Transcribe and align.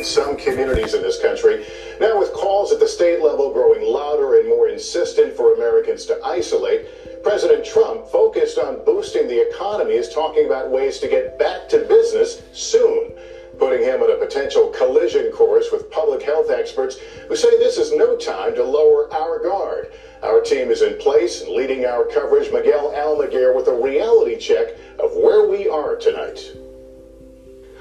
in 0.00 0.04
some 0.04 0.34
communities 0.34 0.94
in 0.94 1.02
this 1.02 1.20
country. 1.20 1.66
Now, 2.00 2.18
with 2.18 2.32
calls 2.32 2.72
at 2.72 2.80
the 2.80 2.88
state 2.88 3.20
level 3.20 3.52
growing 3.52 3.84
louder 3.86 4.40
and 4.40 4.48
more 4.48 4.68
insistent 4.68 5.36
for 5.36 5.52
Americans 5.54 6.06
to 6.06 6.18
isolate, 6.24 7.22
President 7.22 7.66
Trump, 7.66 8.06
focused 8.06 8.56
on 8.56 8.82
boosting 8.86 9.28
the 9.28 9.46
economy, 9.50 9.92
is 9.92 10.08
talking 10.08 10.46
about 10.46 10.70
ways 10.70 11.00
to 11.00 11.08
get 11.08 11.38
back 11.38 11.68
to 11.68 11.84
business 11.84 12.40
soon, 12.54 13.12
putting 13.58 13.82
him 13.82 14.00
on 14.00 14.10
a 14.10 14.16
potential 14.16 14.68
collision 14.68 15.30
course 15.32 15.66
with 15.70 15.90
public 15.90 16.22
health 16.22 16.48
experts 16.48 16.96
who 17.28 17.36
say 17.36 17.58
this 17.58 17.76
is 17.76 17.92
no 17.92 18.16
time 18.16 18.54
to 18.54 18.64
lower 18.64 19.12
our 19.12 19.38
guard. 19.42 19.92
Our 20.22 20.40
team 20.40 20.70
is 20.70 20.80
in 20.80 20.96
place 20.96 21.42
and 21.42 21.50
leading 21.50 21.84
our 21.84 22.06
coverage. 22.06 22.50
Miguel 22.50 22.90
Almaguer 22.96 23.54
with 23.54 23.68
a 23.68 23.74
reality 23.74 24.38
check 24.38 24.68
of 24.98 25.10
where 25.12 25.46
we 25.46 25.68
are 25.68 25.96
tonight. 25.96 26.56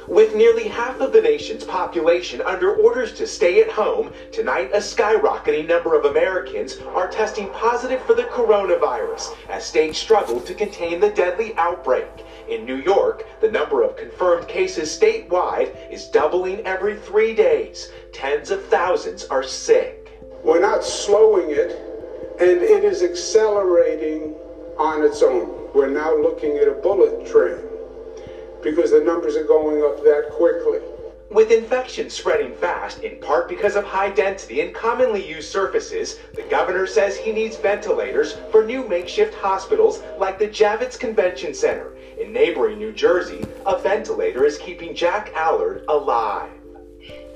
With 0.09 0.33
nearly 0.33 0.67
half 0.67 1.01
of 1.01 1.13
the 1.13 1.21
nation's 1.21 1.63
population 1.63 2.41
under 2.41 2.73
orders 2.73 3.13
to 3.13 3.27
stay 3.27 3.61
at 3.61 3.69
home, 3.69 4.11
tonight 4.31 4.71
a 4.73 4.77
skyrocketing 4.77 5.67
number 5.67 5.95
of 5.95 6.05
Americans 6.05 6.77
are 6.95 7.07
testing 7.07 7.47
positive 7.51 8.01
for 8.01 8.15
the 8.15 8.23
coronavirus 8.23 9.37
as 9.49 9.67
states 9.67 9.99
struggle 9.99 10.41
to 10.41 10.55
contain 10.55 10.99
the 10.99 11.11
deadly 11.11 11.55
outbreak. 11.57 12.07
In 12.47 12.65
New 12.65 12.77
York, 12.77 13.23
the 13.39 13.51
number 13.51 13.83
of 13.83 13.97
confirmed 13.97 14.47
cases 14.47 14.89
statewide 14.89 15.75
is 15.91 16.07
doubling 16.07 16.65
every 16.65 16.97
three 16.97 17.35
days. 17.35 17.91
Tens 18.11 18.49
of 18.49 18.65
thousands 18.65 19.25
are 19.25 19.43
sick. 19.43 20.19
We're 20.43 20.59
not 20.59 20.83
slowing 20.83 21.51
it, 21.51 21.77
and 22.39 22.63
it 22.63 22.83
is 22.83 23.03
accelerating 23.03 24.33
on 24.75 25.03
its 25.03 25.21
own. 25.21 25.69
We're 25.75 25.91
now 25.91 26.17
looking 26.17 26.57
at 26.57 26.67
a 26.67 26.71
bullet 26.71 27.27
train 27.27 27.68
because 28.61 28.91
the 28.91 29.03
numbers 29.03 29.35
are 29.35 29.45
going 29.45 29.83
up 29.83 30.03
that 30.03 30.29
quickly. 30.31 30.79
With 31.31 31.51
infections 31.51 32.13
spreading 32.13 32.55
fast, 32.55 33.03
in 33.03 33.19
part 33.19 33.47
because 33.47 33.75
of 33.75 33.85
high 33.85 34.09
density 34.09 34.61
and 34.61 34.73
commonly 34.73 35.23
used 35.23 35.51
surfaces, 35.51 36.17
the 36.33 36.41
governor 36.43 36.87
says 36.87 37.15
he 37.15 37.31
needs 37.31 37.55
ventilators 37.55 38.33
for 38.49 38.65
new 38.65 38.87
makeshift 38.87 39.35
hospitals 39.35 40.01
like 40.17 40.39
the 40.39 40.47
Javits 40.47 40.99
Convention 40.99 41.53
Center. 41.53 41.95
In 42.19 42.33
neighboring 42.33 42.79
New 42.79 42.91
Jersey, 42.91 43.45
a 43.67 43.77
ventilator 43.77 44.43
is 44.43 44.57
keeping 44.57 44.95
Jack 44.95 45.31
Allard 45.35 45.85
alive. 45.87 46.49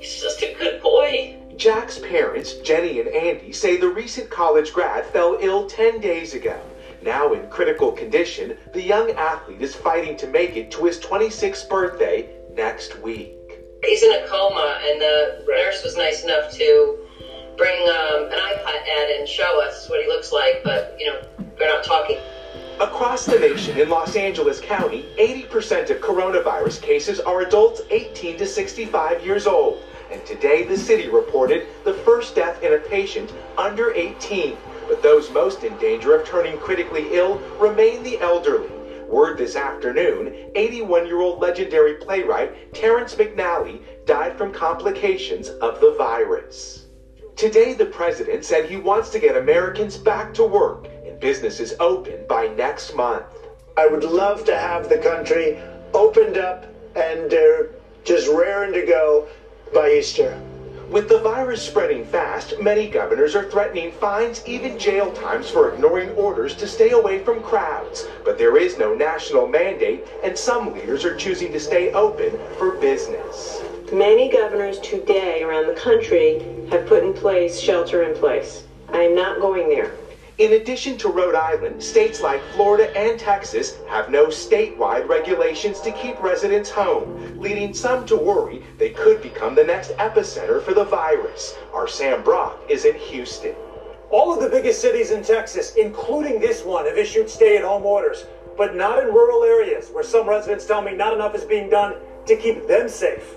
He's 0.00 0.20
just 0.20 0.42
a 0.42 0.52
good 0.58 0.82
boy. 0.82 1.36
Jack's 1.56 2.00
parents, 2.00 2.54
Jenny 2.54 2.98
and 2.98 3.08
Andy, 3.08 3.52
say 3.52 3.76
the 3.76 3.88
recent 3.88 4.28
college 4.28 4.72
grad 4.72 5.06
fell 5.06 5.38
ill 5.40 5.66
10 5.68 6.00
days 6.00 6.34
ago. 6.34 6.60
Now 7.04 7.34
in 7.34 7.46
critical 7.50 7.92
condition, 7.92 8.56
the 8.72 8.80
young 8.80 9.10
athlete 9.10 9.60
is 9.60 9.74
fighting 9.74 10.16
to 10.16 10.26
make 10.26 10.56
it 10.56 10.70
to 10.70 10.84
his 10.86 10.98
26th 11.00 11.68
birthday 11.68 12.30
next 12.54 12.98
week. 13.00 13.36
He's 13.84 14.02
in 14.02 14.10
a 14.10 14.26
coma, 14.26 14.80
and 14.82 14.98
the 15.02 15.44
nurse 15.46 15.84
was 15.84 15.98
nice 15.98 16.24
enough 16.24 16.50
to 16.52 16.98
bring 17.58 17.78
um, 17.90 18.32
an 18.32 18.38
iPad 18.38 19.18
and 19.18 19.28
show 19.28 19.60
us 19.60 19.86
what 19.90 20.00
he 20.00 20.08
looks 20.08 20.32
like, 20.32 20.62
but, 20.64 20.96
you 20.98 21.08
know, 21.08 21.20
they're 21.58 21.68
not 21.68 21.84
talking. 21.84 22.16
Across 22.80 23.26
the 23.26 23.38
nation 23.38 23.78
in 23.78 23.90
Los 23.90 24.16
Angeles 24.16 24.58
County, 24.58 25.04
80% 25.18 25.90
of 25.90 25.98
coronavirus 25.98 26.80
cases 26.80 27.20
are 27.20 27.42
adults 27.42 27.82
18 27.90 28.38
to 28.38 28.46
65 28.46 29.22
years 29.22 29.46
old. 29.46 29.84
And 30.10 30.24
today, 30.24 30.62
the 30.62 30.76
city 30.76 31.08
reported 31.08 31.66
the 31.84 31.92
first 31.92 32.34
death 32.34 32.62
in 32.62 32.72
a 32.72 32.78
patient 32.78 33.30
under 33.58 33.92
18 33.92 34.56
but 34.88 35.02
those 35.02 35.30
most 35.30 35.64
in 35.64 35.76
danger 35.78 36.14
of 36.14 36.26
turning 36.26 36.56
critically 36.58 37.06
ill 37.12 37.36
remain 37.58 38.02
the 38.02 38.18
elderly. 38.20 38.68
Word 39.08 39.36
this 39.36 39.54
afternoon 39.54 40.50
81 40.54 41.06
year 41.06 41.20
old 41.20 41.40
legendary 41.40 41.94
playwright 41.94 42.72
Terrence 42.72 43.14
McNally 43.14 43.82
died 44.06 44.36
from 44.36 44.52
complications 44.52 45.48
of 45.48 45.80
the 45.80 45.92
virus. 45.92 46.86
Today, 47.36 47.72
the 47.72 47.84
president 47.84 48.44
said 48.44 48.64
he 48.64 48.76
wants 48.76 49.10
to 49.10 49.18
get 49.18 49.34
Americans 49.34 49.96
back 49.96 50.32
to 50.34 50.44
work 50.44 50.86
and 51.04 51.18
businesses 51.18 51.74
open 51.80 52.26
by 52.28 52.46
next 52.46 52.94
month. 52.94 53.24
I 53.76 53.86
would 53.86 54.04
love 54.04 54.44
to 54.44 54.56
have 54.56 54.88
the 54.88 54.96
country 54.96 55.58
opened 55.92 56.38
up 56.38 56.64
and 56.94 57.34
uh, 57.34 57.62
just 58.04 58.28
raring 58.28 58.72
to 58.72 58.82
go 58.82 59.26
by 59.72 59.90
Easter. 59.90 60.40
With 60.90 61.08
the 61.08 61.18
virus 61.18 61.62
spreading 61.66 62.04
fast, 62.04 62.60
many 62.60 62.88
governors 62.88 63.34
are 63.34 63.50
threatening 63.50 63.92
fines, 63.92 64.42
even 64.46 64.78
jail 64.78 65.10
times 65.12 65.50
for 65.50 65.72
ignoring 65.72 66.10
orders 66.10 66.54
to 66.56 66.68
stay 66.68 66.90
away 66.90 67.24
from 67.24 67.42
crowds. 67.42 68.06
But 68.24 68.38
there 68.38 68.56
is 68.58 68.76
no 68.76 68.94
national 68.94 69.46
mandate, 69.46 70.04
and 70.22 70.38
some 70.38 70.74
leaders 70.74 71.04
are 71.04 71.16
choosing 71.16 71.50
to 71.52 71.58
stay 71.58 71.92
open 71.92 72.38
for 72.58 72.72
business. 72.76 73.62
Many 73.92 74.28
governors 74.28 74.78
today 74.80 75.42
around 75.42 75.66
the 75.66 75.80
country 75.80 76.38
have 76.70 76.86
put 76.86 77.02
in 77.02 77.14
place 77.14 77.58
shelter 77.58 78.02
in 78.02 78.14
place. 78.14 78.64
I 78.90 79.02
am 79.02 79.14
not 79.14 79.40
going 79.40 79.68
there. 79.70 79.92
In 80.36 80.54
addition 80.54 80.98
to 80.98 81.10
Rhode 81.10 81.36
Island, 81.36 81.80
states 81.80 82.20
like 82.20 82.42
Florida 82.54 82.90
and 82.98 83.20
Texas 83.20 83.76
have 83.86 84.10
no 84.10 84.26
statewide 84.26 85.08
regulations 85.08 85.80
to 85.82 85.92
keep 85.92 86.20
residents 86.20 86.68
home, 86.68 87.38
leading 87.38 87.72
some 87.72 88.04
to 88.06 88.16
worry 88.16 88.64
they 88.76 88.90
could 88.90 89.22
become 89.22 89.54
the 89.54 89.62
next 89.62 89.92
epicenter 89.92 90.60
for 90.60 90.74
the 90.74 90.82
virus. 90.82 91.54
Our 91.72 91.86
Sam 91.86 92.24
Brock 92.24 92.58
is 92.68 92.84
in 92.84 92.96
Houston. 92.96 93.54
All 94.10 94.34
of 94.34 94.40
the 94.40 94.48
biggest 94.48 94.80
cities 94.80 95.12
in 95.12 95.22
Texas, 95.22 95.76
including 95.76 96.40
this 96.40 96.64
one, 96.64 96.86
have 96.86 96.98
issued 96.98 97.30
stay 97.30 97.56
at 97.56 97.62
home 97.62 97.86
orders, 97.86 98.24
but 98.56 98.74
not 98.74 98.98
in 98.98 99.14
rural 99.14 99.44
areas 99.44 99.88
where 99.90 100.02
some 100.02 100.28
residents 100.28 100.66
tell 100.66 100.82
me 100.82 100.96
not 100.96 101.14
enough 101.14 101.36
is 101.36 101.44
being 101.44 101.70
done 101.70 101.94
to 102.26 102.34
keep 102.34 102.66
them 102.66 102.88
safe. 102.88 103.36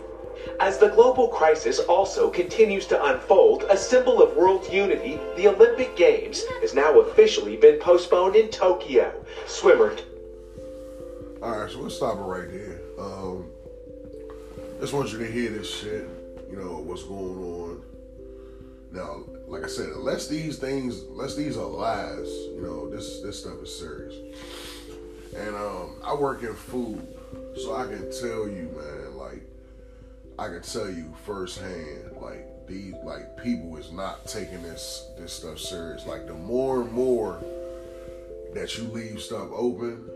As 0.59 0.77
the 0.77 0.89
global 0.89 1.27
crisis 1.27 1.79
also 1.79 2.29
continues 2.29 2.87
to 2.87 3.03
unfold, 3.05 3.63
a 3.69 3.77
symbol 3.77 4.21
of 4.21 4.35
world 4.35 4.67
unity, 4.71 5.19
the 5.35 5.47
Olympic 5.47 5.95
Games, 5.95 6.43
has 6.61 6.73
now 6.73 6.99
officially 6.99 7.57
been 7.57 7.79
postponed 7.79 8.35
in 8.35 8.49
Tokyo. 8.49 9.13
Swimmer. 9.45 9.95
All 11.41 11.59
right, 11.59 11.69
so 11.69 11.79
let's 11.79 11.95
stop 11.95 12.17
it 12.17 12.21
right 12.21 12.49
there. 12.51 12.79
Um, 12.99 13.45
just 14.79 14.93
want 14.93 15.11
you 15.11 15.19
to 15.19 15.31
hear 15.31 15.49
this 15.49 15.69
shit. 15.69 16.07
You 16.49 16.57
know 16.57 16.77
what's 16.79 17.03
going 17.03 17.37
on. 17.37 17.81
Now, 18.91 19.23
like 19.47 19.63
I 19.63 19.67
said, 19.67 19.89
unless 19.89 20.27
these 20.27 20.57
things, 20.57 21.01
unless 21.11 21.35
these 21.35 21.57
are 21.57 21.65
lies, 21.65 22.27
you 22.55 22.61
know 22.61 22.89
this 22.89 23.21
this 23.21 23.39
stuff 23.39 23.61
is 23.61 23.77
serious. 23.77 24.15
And 25.35 25.55
um, 25.55 25.95
I 26.03 26.15
work 26.15 26.41
in 26.41 26.55
food, 26.55 27.05
so 27.55 27.75
I 27.75 27.85
can 27.85 28.09
tell 28.11 28.47
you, 28.47 28.71
man, 28.75 29.06
I 30.39 30.47
can 30.49 30.61
tell 30.61 30.89
you 30.89 31.13
firsthand, 31.25 32.17
like 32.21 32.67
these 32.67 32.93
like 33.03 33.41
people 33.41 33.75
is 33.77 33.91
not 33.91 34.25
taking 34.27 34.61
this 34.61 35.09
this 35.17 35.33
stuff 35.33 35.59
serious. 35.59 36.05
Like 36.05 36.27
the 36.27 36.33
more 36.33 36.81
and 36.81 36.91
more 36.91 37.41
that 38.53 38.77
you 38.77 38.83
leave 38.85 39.19
stuff 39.21 39.49
open, 39.51 40.07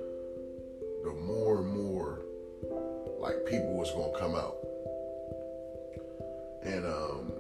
the 1.03 1.11
more 1.11 1.57
and 1.59 1.67
more 1.67 2.19
like 3.19 3.45
people 3.45 3.81
is 3.81 3.89
gonna 3.91 4.17
come 4.19 4.35
out. 4.35 4.57
And 6.63 6.85
um 6.85 7.31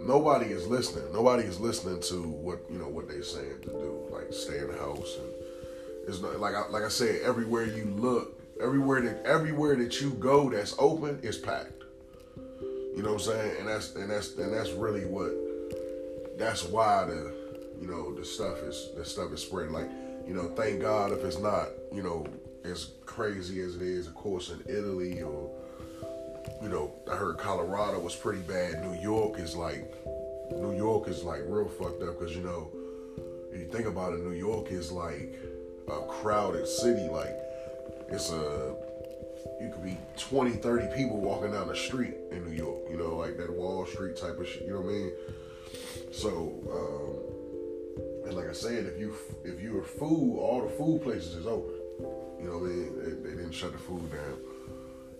nobody 0.00 0.46
is 0.46 0.66
listening. 0.66 1.12
Nobody 1.12 1.42
is 1.42 1.60
listening 1.60 2.00
to 2.02 2.22
what 2.22 2.60
you 2.70 2.78
know 2.78 2.88
what 2.88 3.08
they're 3.08 3.22
saying 3.22 3.60
to 3.62 3.68
do. 3.68 4.08
Like 4.10 4.32
stay 4.32 4.58
in 4.58 4.68
the 4.68 4.78
house 4.78 5.18
and 5.18 5.32
it's 6.08 6.22
not 6.22 6.40
like 6.40 6.54
I, 6.54 6.66
like 6.68 6.84
I 6.84 6.88
said. 6.88 7.20
Everywhere 7.22 7.64
you 7.64 7.84
look, 7.84 8.37
Everywhere 8.60 9.00
that 9.02 9.24
everywhere 9.24 9.76
that 9.76 10.00
you 10.00 10.10
go 10.10 10.50
that's 10.50 10.74
open 10.78 11.20
is 11.22 11.36
packed. 11.36 11.84
You 12.96 13.02
know 13.02 13.12
what 13.12 13.26
I'm 13.28 13.32
saying? 13.32 13.56
And 13.60 13.68
that's 13.68 13.94
and 13.94 14.10
that's 14.10 14.34
and 14.36 14.52
that's 14.52 14.70
really 14.70 15.04
what 15.04 15.30
that's 16.38 16.64
why 16.64 17.04
the 17.04 17.32
you 17.80 17.86
know 17.86 18.14
the 18.14 18.24
stuff 18.24 18.58
is 18.58 18.90
the 18.96 19.04
stuff 19.04 19.32
is 19.32 19.42
spreading. 19.42 19.72
Like, 19.72 19.88
you 20.26 20.34
know, 20.34 20.48
thank 20.56 20.80
God 20.80 21.12
if 21.12 21.24
it's 21.24 21.38
not, 21.38 21.68
you 21.92 22.02
know, 22.02 22.26
as 22.64 22.92
crazy 23.06 23.60
as 23.60 23.76
it 23.76 23.82
is, 23.82 24.06
of 24.06 24.14
course, 24.14 24.50
in 24.50 24.60
Italy 24.68 25.22
or 25.22 25.50
you 26.62 26.68
know, 26.68 26.92
I 27.10 27.14
heard 27.14 27.38
Colorado 27.38 28.00
was 28.00 28.16
pretty 28.16 28.40
bad. 28.40 28.82
New 28.84 29.00
York 29.00 29.38
is 29.38 29.54
like 29.54 29.84
New 30.52 30.76
York 30.76 31.08
is 31.08 31.22
like 31.22 31.42
real 31.46 31.68
fucked 31.68 32.02
up 32.02 32.18
because 32.18 32.34
you 32.34 32.42
know, 32.42 32.68
if 33.52 33.60
you 33.60 33.68
think 33.68 33.86
about 33.86 34.12
it, 34.12 34.24
New 34.24 34.36
York 34.36 34.72
is 34.72 34.90
like 34.90 35.38
a 35.86 36.00
crowded 36.08 36.66
city. 36.66 37.08
Like 37.08 37.36
it's 38.10 38.30
a 38.30 38.74
you 39.60 39.70
could 39.70 39.84
be 39.84 39.96
20 40.16 40.52
30 40.52 40.94
people 40.96 41.20
walking 41.20 41.52
down 41.52 41.68
the 41.68 41.76
street 41.76 42.14
in 42.30 42.44
new 42.44 42.56
york 42.56 42.78
you 42.90 42.96
know 42.96 43.16
like 43.16 43.36
that 43.36 43.50
wall 43.52 43.86
street 43.86 44.16
type 44.16 44.38
of 44.38 44.46
shit 44.46 44.62
you 44.62 44.72
know 44.72 44.80
what 44.80 44.90
i 44.90 44.98
mean? 44.98 45.12
So 46.12 46.52
um 46.72 48.28
and 48.28 48.34
like 48.34 48.48
i 48.48 48.52
said 48.52 48.86
if 48.86 48.98
you 48.98 49.14
if 49.44 49.60
you're 49.60 49.82
food 49.82 50.38
all 50.38 50.62
the 50.62 50.70
food 50.70 51.02
places 51.02 51.34
is 51.34 51.46
open 51.46 51.74
you 52.40 52.46
know 52.46 52.58
what 52.58 52.70
i 52.70 52.74
mean? 52.74 53.22
They, 53.22 53.30
they 53.30 53.36
didn't 53.36 53.52
shut 53.52 53.72
the 53.72 53.78
food 53.78 54.10
down. 54.12 54.38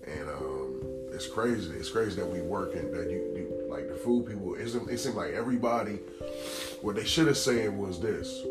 And 0.07 0.29
um 0.31 0.81
it's 1.13 1.27
crazy 1.27 1.73
it's 1.75 1.91
crazy 1.91 2.17
that 2.17 2.27
we 2.27 2.41
working 2.41 2.91
that 2.93 3.11
you, 3.11 3.19
you 3.37 3.67
like 3.69 3.89
the 3.89 3.95
food 3.95 4.27
people 4.27 4.55
it 4.55 4.99
seemed 4.99 5.17
like 5.17 5.33
everybody 5.33 5.99
what 6.81 6.97
they 6.97 7.05
should 7.05 7.27
have 7.27 7.37
said 7.37 7.77
was 7.77 8.01
this. 8.01 8.43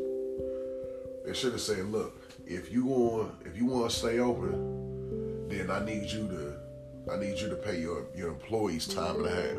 They 1.25 1.33
should 1.33 1.53
have 1.53 1.61
said 1.61 1.91
look 1.91 2.26
if 2.47 2.71
you 2.71 2.85
want 2.85 3.33
if 3.45 3.57
you 3.57 3.65
want 3.65 3.91
to 3.91 3.95
stay 3.95 4.19
open, 4.19 5.49
then 5.49 5.69
I 5.69 5.83
need 5.83 6.09
you 6.09 6.27
to 6.27 7.13
I 7.13 7.17
need 7.17 7.39
you 7.39 7.49
to 7.49 7.55
pay 7.55 7.79
your 7.79 8.05
your 8.15 8.29
employees 8.29 8.87
time 8.87 9.17
and 9.17 9.25
a 9.25 9.29
half. 9.29 9.57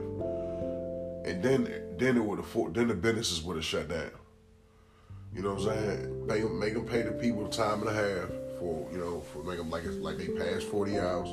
And 1.27 1.43
then 1.43 1.97
then 1.99 2.17
it 2.17 2.25
would 2.25 2.39
have 2.39 2.75
then 2.75 2.89
the 2.89 2.95
businesses 2.95 3.43
would 3.43 3.57
have 3.57 3.65
shut 3.65 3.89
down. 3.89 4.11
You 5.35 5.43
know 5.43 5.55
what 5.55 5.69
I'm 5.69 5.77
saying? 5.77 6.27
Pay 6.29 6.43
make 6.43 6.75
them 6.75 6.87
pay 6.87 7.03
the 7.03 7.13
people 7.13 7.47
time 7.49 7.87
and 7.87 7.91
a 7.91 7.93
half 7.93 8.29
for 8.59 8.89
you 8.91 8.99
know 8.99 9.21
for 9.21 9.45
make 9.45 9.59
them 9.59 9.71
like 9.71 9.85
like 9.87 10.17
they 10.17 10.29
passed 10.29 10.67
40 10.67 10.99
hours. 10.99 11.29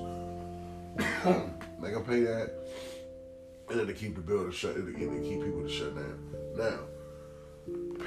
make 1.79 1.93
them 1.93 2.03
pay 2.05 2.21
that, 2.21 2.51
and 3.69 3.79
then 3.79 3.87
to 3.87 3.93
keep 3.93 4.15
the 4.15 4.21
building 4.21 4.51
shut, 4.51 4.75
and 4.75 4.93
to 4.93 4.99
keep 4.99 5.41
people 5.41 5.61
to 5.61 5.69
shut 5.69 5.95
down. 5.95 6.19
Now, 6.55 6.79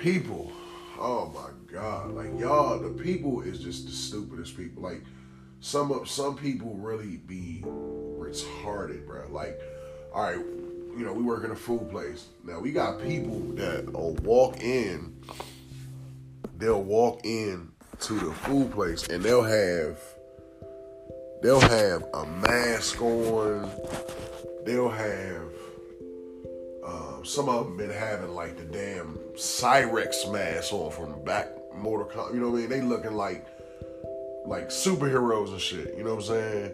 people, 0.03 0.53
oh 0.99 1.33
my 1.35 1.73
god, 1.73 2.11
like 2.13 2.39
y'all, 2.39 2.79
the 2.79 2.91
people 2.91 3.41
is 3.43 3.61
just 3.61 3.87
the 3.87 3.93
stupidest 3.93 4.57
people. 4.57 4.83
Like 4.83 5.03
some 5.61 5.91
of 5.93 6.09
some 6.09 6.37
people 6.37 6.75
really 6.75 7.19
be 7.19 7.63
retarded, 7.65 9.07
bro. 9.07 9.27
Like, 9.31 9.61
all 10.15 10.23
right, 10.23 10.37
you 10.37 11.05
know, 11.05 11.13
we 11.13 11.23
work 11.23 11.45
in 11.45 11.51
a 11.51 11.57
food 11.57 11.91
place. 11.91 12.27
Now 12.45 12.61
we 12.61 12.73
got 12.73 13.01
people 13.01 13.39
that 13.55 13.93
will 13.93 14.15
walk 14.17 14.61
in. 14.61 15.15
They'll 16.57 16.83
walk 16.83 17.21
in 17.25 17.71
to 18.01 18.15
the 18.15 18.33
food 18.33 18.73
place 18.73 19.07
and 19.09 19.23
they'll 19.23 19.43
have 19.43 19.99
they'll 21.43 21.61
have 21.61 22.05
a 22.15 22.27
mask 22.27 23.01
on. 23.01 23.71
They'll 24.65 24.91
have 24.91 25.48
some 27.25 27.49
of 27.49 27.67
them 27.67 27.77
been 27.77 27.91
having 27.91 28.35
like 28.35 28.57
the 28.57 28.65
damn 28.65 29.19
Cyrax 29.35 30.31
mask 30.33 30.73
on 30.73 30.91
from 30.91 31.23
back 31.25 31.49
Mortal 31.75 32.07
Kombat. 32.07 32.35
You 32.35 32.41
know 32.41 32.51
what 32.51 32.59
I 32.59 32.61
mean? 32.61 32.71
They 32.71 32.81
looking 32.81 33.15
like 33.15 33.47
like 34.47 34.69
superheroes 34.69 35.51
and 35.51 35.61
shit. 35.61 35.95
You 35.97 36.05
know 36.05 36.15
what 36.15 36.29
I'm 36.31 36.37
saying? 36.37 36.73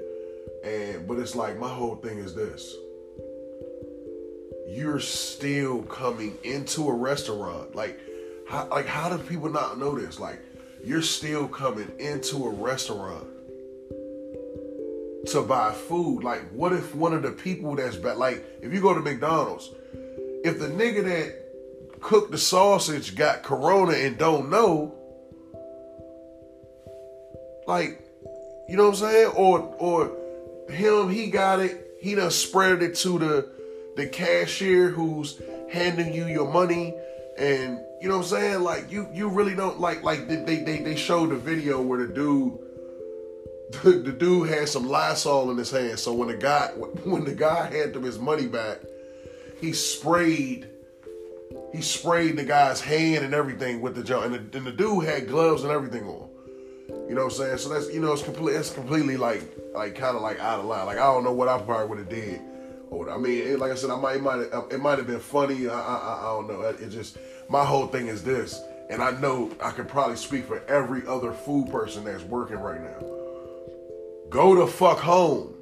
And 0.65 1.09
but 1.09 1.19
it's 1.19 1.35
like 1.35 1.59
my 1.59 1.69
whole 1.69 1.97
thing 1.97 2.19
is 2.19 2.35
this. 2.35 2.75
You're 4.69 5.01
still 5.01 5.83
coming 5.83 6.37
into 6.43 6.89
a 6.89 6.93
restaurant. 6.93 7.75
Like 7.75 8.01
how 8.49 8.69
like 8.69 8.87
how 8.87 9.15
do 9.15 9.23
people 9.23 9.51
not 9.51 9.79
know 9.79 9.99
this? 9.99 10.19
Like 10.19 10.41
you're 10.83 11.03
still 11.03 11.49
coming 11.49 11.91
into 11.99 12.47
a 12.47 12.51
restaurant 12.51 13.27
to 15.27 15.43
buy 15.43 15.73
food. 15.73 16.23
Like 16.23 16.49
what 16.51 16.73
if 16.73 16.95
one 16.95 17.13
of 17.13 17.23
the 17.23 17.33
people 17.33 17.75
that's 17.77 17.97
bad 17.97 18.17
like 18.17 18.45
if 18.63 18.73
you 18.73 18.81
go 18.81 18.95
to 18.95 19.01
McDonald's, 19.01 19.71
if 20.45 20.59
the 20.59 20.69
nigga 20.69 21.05
that 21.05 22.01
cooked 22.01 22.31
the 22.31 22.39
sausage 22.39 23.17
got 23.17 23.43
corona 23.43 23.95
and 23.95 24.19
don't 24.19 24.51
know, 24.51 24.95
like, 27.67 28.01
you 28.69 28.77
know 28.77 28.85
what 28.85 29.01
I'm 29.01 29.11
saying? 29.11 29.33
Or 29.35 29.59
or 29.79 30.13
him, 30.71 31.09
he 31.09 31.29
got 31.29 31.61
it, 31.61 31.97
he 32.01 32.15
done 32.15 32.31
spread 32.31 32.83
it 32.83 32.95
to 32.97 33.19
the 33.19 33.49
the 33.97 34.07
cashier 34.07 34.91
who's 34.91 35.41
handing 35.73 36.13
you 36.13 36.27
your 36.27 36.51
money 36.51 36.95
and 37.39 37.81
you 38.01 38.09
know 38.09 38.19
what 38.19 38.25
I'm 38.25 38.31
saying? 38.31 38.61
Like 38.61 38.91
you 38.91 39.09
you 39.13 39.29
really 39.29 39.55
don't 39.55 39.81
like 39.81 40.03
like 40.03 40.29
they 40.29 40.37
they 40.37 40.81
they 40.81 40.97
showed 40.97 41.31
the 41.31 41.37
video 41.37 41.81
where 41.81 42.07
the 42.07 42.13
dude 42.13 42.59
the, 43.83 43.93
the 43.93 44.13
dude 44.13 44.51
had 44.51 44.69
some 44.69 44.87
Lysol 44.87 45.51
in 45.51 45.57
his 45.57 45.71
hand. 45.71 45.99
So 45.99 46.13
when 46.13 46.29
the 46.29 46.37
guy 46.37 46.69
when 47.05 47.25
the 47.25 47.35
guy 47.35 47.71
handed 47.71 47.97
him 47.97 48.03
his 48.03 48.19
money 48.19 48.47
back, 48.47 48.81
he 49.61 49.73
sprayed 49.73 50.69
he 51.75 51.83
sprayed 51.83 52.37
the 52.37 52.45
guy's 52.45 52.81
hand 52.81 53.25
and 53.25 53.35
everything 53.35 53.81
with 53.81 53.97
the 53.97 54.05
joint. 54.05 54.33
And 54.33 54.53
the, 54.53 54.59
and 54.59 54.67
the 54.67 54.71
dude 54.71 55.05
had 55.05 55.27
gloves 55.27 55.65
and 55.65 55.73
everything 55.73 56.05
on. 56.05 56.29
You 57.09 57.17
know 57.17 57.25
what 57.25 57.33
I'm 57.33 57.39
saying? 57.39 57.59
So 57.59 57.69
that's 57.69 57.93
you 57.93 58.01
know 58.01 58.13
it's 58.13 58.23
completely 58.23 58.55
it's 58.55 58.71
completely 58.71 59.17
like 59.17 59.43
like 59.75 59.97
kind 59.97 60.17
of 60.17 60.23
like 60.23 60.39
out 60.39 60.61
of 60.61 60.67
line. 60.67 60.87
Like 60.87 60.99
I 60.99 61.13
don't 61.13 61.25
know 61.25 61.33
what 61.33 61.49
I 61.49 61.59
probably 61.61 61.89
would 61.89 61.99
have 61.99 62.09
did. 62.09 62.41
Or 62.91 63.11
I 63.11 63.19
mean, 63.19 63.43
it, 63.43 63.59
like 63.59 63.73
I 63.73 63.75
said, 63.75 63.91
I 63.91 63.97
might 63.97 64.17
it 64.17 64.23
might 64.23 64.39
it 64.71 64.81
might 64.81 64.99
have 64.99 65.07
been 65.09 65.21
funny. 65.21 65.69
I, 65.69 65.75
I 65.75 66.19
I 66.21 66.23
don't 66.23 66.49
know. 66.49 66.63
It 66.63 66.91
just 66.91 67.19
my 67.49 67.65
whole 67.65 67.89
thing 67.89 68.07
is 68.07 68.23
this, 68.23 68.63
and 68.89 69.03
I 69.03 69.11
know 69.21 69.51
I 69.61 69.71
could 69.73 69.89
probably 69.89 70.17
speak 70.17 70.47
for 70.47 70.63
every 70.69 71.07
other 71.09 71.33
food 71.33 71.71
person 71.71 72.05
that's 72.05 72.23
working 72.23 72.59
right 72.59 72.81
now. 72.81 73.05
Go 74.31 74.55
to 74.55 74.67
fuck 74.67 74.99
home. 74.99 75.55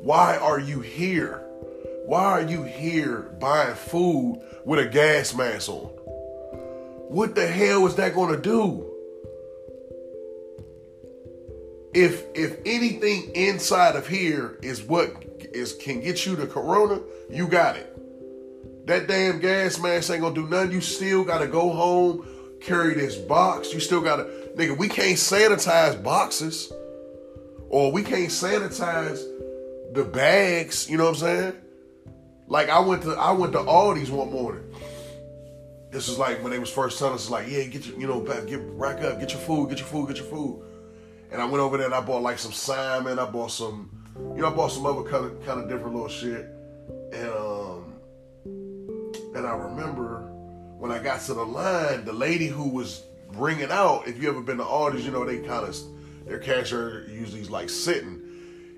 Why 0.00 0.36
are 0.36 0.60
you 0.60 0.80
here? 0.80 1.43
Why 2.06 2.24
are 2.24 2.42
you 2.42 2.62
here 2.62 3.34
buying 3.40 3.74
food 3.74 4.42
with 4.64 4.78
a 4.78 4.86
gas 4.86 5.34
mask 5.34 5.68
on? 5.68 5.86
What 7.08 7.34
the 7.34 7.46
hell 7.46 7.86
is 7.86 7.96
that 7.96 8.14
going 8.14 8.34
to 8.34 8.40
do? 8.40 8.94
if 11.94 12.24
if 12.34 12.58
anything 12.66 13.30
inside 13.34 13.96
of 13.96 14.06
here 14.06 14.58
is 14.62 14.82
what 14.82 15.14
is 15.52 15.72
can 15.74 16.00
get 16.00 16.26
you 16.26 16.34
the 16.36 16.46
corona, 16.46 17.00
you 17.30 17.46
got 17.46 17.76
it. 17.76 17.90
That 18.86 19.06
damn 19.06 19.38
gas 19.38 19.78
mask 19.78 20.10
ain't 20.10 20.20
gonna 20.20 20.34
do 20.34 20.48
nothing. 20.48 20.72
You 20.72 20.80
still 20.80 21.24
gotta 21.24 21.46
go 21.46 21.70
home, 21.70 22.26
carry 22.60 22.94
this 22.94 23.16
box. 23.16 23.72
You 23.72 23.80
still 23.80 24.00
gotta, 24.00 24.24
nigga. 24.56 24.76
We 24.76 24.88
can't 24.88 25.16
sanitize 25.16 26.02
boxes, 26.02 26.72
or 27.68 27.92
we 27.92 28.02
can't 28.02 28.30
sanitize 28.30 29.22
the 29.94 30.04
bags. 30.04 30.90
You 30.90 30.98
know 30.98 31.04
what 31.04 31.10
I'm 31.10 31.16
saying? 31.20 31.52
Like 32.46 32.68
I 32.68 32.78
went 32.78 33.02
to 33.02 33.12
I 33.12 33.32
went 33.32 33.52
to 33.52 33.58
Aldi's 33.58 34.10
one 34.10 34.30
morning. 34.30 34.64
This 35.90 36.08
is 36.08 36.18
like 36.18 36.42
when 36.42 36.50
they 36.50 36.58
was 36.58 36.70
first 36.70 36.98
telling 36.98 37.14
us, 37.14 37.30
like, 37.30 37.48
yeah, 37.48 37.62
get 37.64 37.86
your, 37.86 37.98
you 38.00 38.06
know, 38.08 38.20
back, 38.20 38.46
get 38.48 38.60
rack 38.60 39.02
up, 39.02 39.20
get 39.20 39.30
your 39.30 39.40
food, 39.40 39.68
get 39.68 39.78
your 39.78 39.86
food, 39.86 40.08
get 40.08 40.16
your 40.16 40.26
food. 40.26 40.62
And 41.30 41.40
I 41.40 41.44
went 41.44 41.58
over 41.58 41.76
there 41.76 41.86
and 41.86 41.94
I 41.94 42.00
bought 42.00 42.22
like 42.22 42.38
some 42.38 42.52
salmon. 42.52 43.18
I 43.18 43.26
bought 43.26 43.52
some, 43.52 43.90
you 44.34 44.42
know, 44.42 44.48
I 44.48 44.54
bought 44.54 44.72
some 44.72 44.86
other 44.86 45.02
kind 45.02 45.24
of 45.24 45.44
kind 45.46 45.60
of 45.60 45.68
different 45.68 45.94
little 45.94 46.08
shit. 46.08 46.46
And 47.12 47.28
um, 47.28 47.94
and 49.34 49.46
I 49.46 49.54
remember 49.54 50.22
when 50.78 50.90
I 50.90 50.98
got 50.98 51.20
to 51.22 51.34
the 51.34 51.44
line, 51.44 52.04
the 52.04 52.12
lady 52.12 52.46
who 52.46 52.68
was 52.68 53.04
bringing 53.32 53.70
out. 53.70 54.06
If 54.06 54.22
you 54.22 54.28
ever 54.28 54.40
been 54.40 54.58
to 54.58 54.64
Aldi's, 54.64 55.04
you 55.04 55.12
know 55.12 55.24
they 55.24 55.38
kind 55.38 55.66
of 55.66 55.76
their 56.26 56.38
cashier 56.38 57.06
usually 57.08 57.40
is 57.40 57.50
like 57.50 57.68
sitting, 57.68 58.22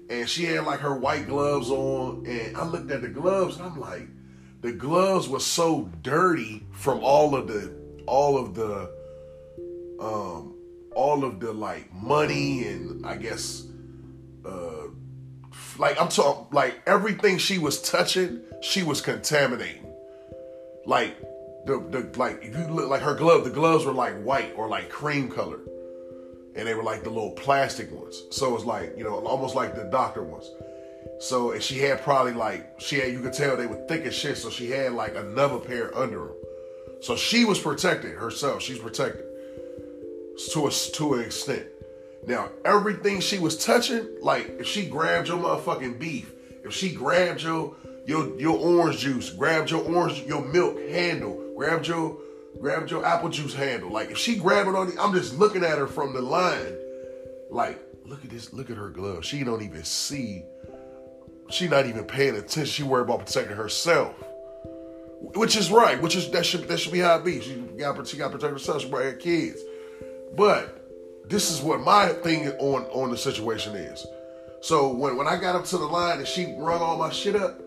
and 0.09 0.29
she 0.29 0.45
had 0.45 0.65
like 0.65 0.81
her 0.81 0.97
white 0.97 1.27
gloves 1.27 1.71
on. 1.71 2.27
And 2.27 2.57
I 2.57 2.65
looked 2.65 2.91
at 2.91 3.03
the 3.03 3.09
gloves 3.09 3.57
and 3.57 3.67
I'm 3.67 3.81
like, 3.81 4.09
the 4.61 4.73
gloves 4.73 5.29
were 5.29 5.41
so 5.41 5.91
dirty 6.03 6.67
from 6.73 7.01
all 7.03 7.35
of 7.35 7.47
the 7.49 7.75
all 8.07 8.39
of 8.39 8.55
the 8.55 8.91
um 10.01 10.55
all 10.95 11.25
of 11.25 11.41
the 11.41 11.53
like 11.53 11.93
money 11.93 12.67
and 12.67 13.05
I 13.05 13.17
guess 13.17 13.67
uh 14.45 14.89
like 15.79 16.01
I'm 16.01 16.09
talking 16.09 16.47
like 16.53 16.83
everything 16.87 17.39
she 17.39 17.59
was 17.59 17.83
touching, 17.83 18.41
she 18.63 18.83
was 18.83 19.01
contaminating. 19.01 19.93
Like 20.85 21.19
the 21.67 21.79
the 21.91 22.19
like 22.19 22.43
if 22.43 22.57
you 22.57 22.67
look 22.69 22.89
like 22.89 23.03
her 23.03 23.15
glove, 23.15 23.45
the 23.45 23.51
gloves 23.51 23.85
were 23.85 23.93
like 23.93 24.23
white 24.23 24.55
or 24.57 24.69
like 24.69 24.89
cream 24.89 25.31
color. 25.31 25.61
And 26.57 26.67
they 26.67 26.75
were 26.75 26.83
like 26.83 27.05
the 27.05 27.11
little 27.11 27.33
plastic 27.33 27.91
ones. 27.93 28.23
So 28.31 28.55
it's 28.55 28.65
like, 28.65 28.97
you 28.97 29.05
know, 29.05 29.17
almost 29.27 29.55
like 29.55 29.75
the 29.75 29.85
doctor 29.85 30.23
ones. 30.23 30.51
So 31.19 31.53
and 31.53 31.63
she 31.63 31.79
had 31.79 32.03
probably 32.03 32.33
like 32.33 32.81
she 32.81 32.97
had 32.97 33.13
you 33.13 33.21
could 33.21 33.33
tell 33.33 33.57
they 33.57 33.67
were 33.67 33.87
thick 33.87 34.05
as 34.05 34.15
shit, 34.15 34.37
so 34.37 34.51
she 34.51 34.71
had 34.71 34.93
like 34.93 35.15
another 35.15 35.59
pair 35.59 35.97
under 35.97 36.19
them. 36.19 36.37
So 37.01 37.17
she 37.17 37.45
was 37.45 37.59
protected 37.59 38.13
herself. 38.13 38.63
She's 38.63 38.79
protected 38.79 39.25
to 40.53 40.67
a, 40.67 40.71
to 40.71 41.15
an 41.15 41.21
extent. 41.21 41.67
Now, 42.27 42.51
everything 42.65 43.21
she 43.21 43.39
was 43.39 43.65
touching, 43.65 44.09
like 44.21 44.49
if 44.59 44.67
she 44.67 44.87
grabbed 44.87 45.29
your 45.29 45.39
motherfucking 45.39 45.99
beef, 45.99 46.33
if 46.65 46.75
she 46.75 46.93
grabbed 46.93 47.43
your 47.43 47.77
your 48.07 48.39
your 48.39 48.59
orange 48.59 48.99
juice, 48.99 49.31
grabbed 49.31 49.71
your 49.71 49.85
orange 49.85 50.23
your 50.23 50.45
milk 50.45 50.79
handle, 50.89 51.55
grabbed 51.57 51.87
your 51.87 52.19
grabbed 52.61 52.91
your 52.91 53.05
apple 53.05 53.29
juice 53.29 53.55
handle, 53.55 53.91
like 53.91 54.11
if 54.11 54.19
she 54.19 54.37
grabbing 54.37 54.75
on, 54.75 54.95
the, 54.95 55.03
I'm 55.03 55.13
just 55.13 55.39
looking 55.39 55.65
at 55.65 55.79
her 55.79 55.87
from 55.87 56.13
the 56.13 56.23
line, 56.23 56.77
like 57.51 57.81
look 58.05 58.25
at 58.25 58.31
this, 58.31 58.53
look 58.53 58.71
at 58.71 58.77
her 58.77 58.91
glove. 58.91 59.25
She 59.25 59.45
don't 59.45 59.63
even 59.63 59.85
see. 59.85 60.43
She 61.51 61.69
not 61.69 61.87
even 61.87 62.05
paying 62.05 62.35
attention. 62.35 62.67
She 62.67 62.83
worried 62.83 63.05
about 63.05 63.21
protecting 63.21 63.57
herself, 63.57 64.15
which 65.21 65.57
is 65.57 65.71
right. 65.71 66.01
Which 66.01 66.17
is 66.17 66.31
that 66.31 66.45
should 66.45 66.67
that 66.69 66.79
should 66.79 66.93
be 66.93 66.99
how 66.99 67.17
it 67.17 67.25
be. 67.25 67.41
She 67.41 67.55
got 67.79 68.07
she 68.07 68.17
got 68.17 68.33
protect 68.33 68.53
herself. 68.53 68.83
She 68.83 68.89
brought 68.89 69.05
her 69.05 69.13
kids. 69.13 69.61
But 70.37 70.83
this 71.29 71.51
is 71.51 71.61
what 71.61 71.81
my 71.81 72.09
thing 72.09 72.49
on 72.49 72.85
on 72.85 73.11
the 73.11 73.17
situation 73.17 73.77
is. 73.77 74.05
So 74.61 74.93
when 74.93 75.17
when 75.17 75.29
I 75.29 75.37
got 75.37 75.55
up 75.55 75.65
to 75.67 75.79
the 75.79 75.87
line 75.87 76.19
and 76.19 76.27
she 76.27 76.55
run 76.59 76.83
all 76.83 76.99
my 76.99 77.11
shit 77.11 77.37
up, 77.37 77.61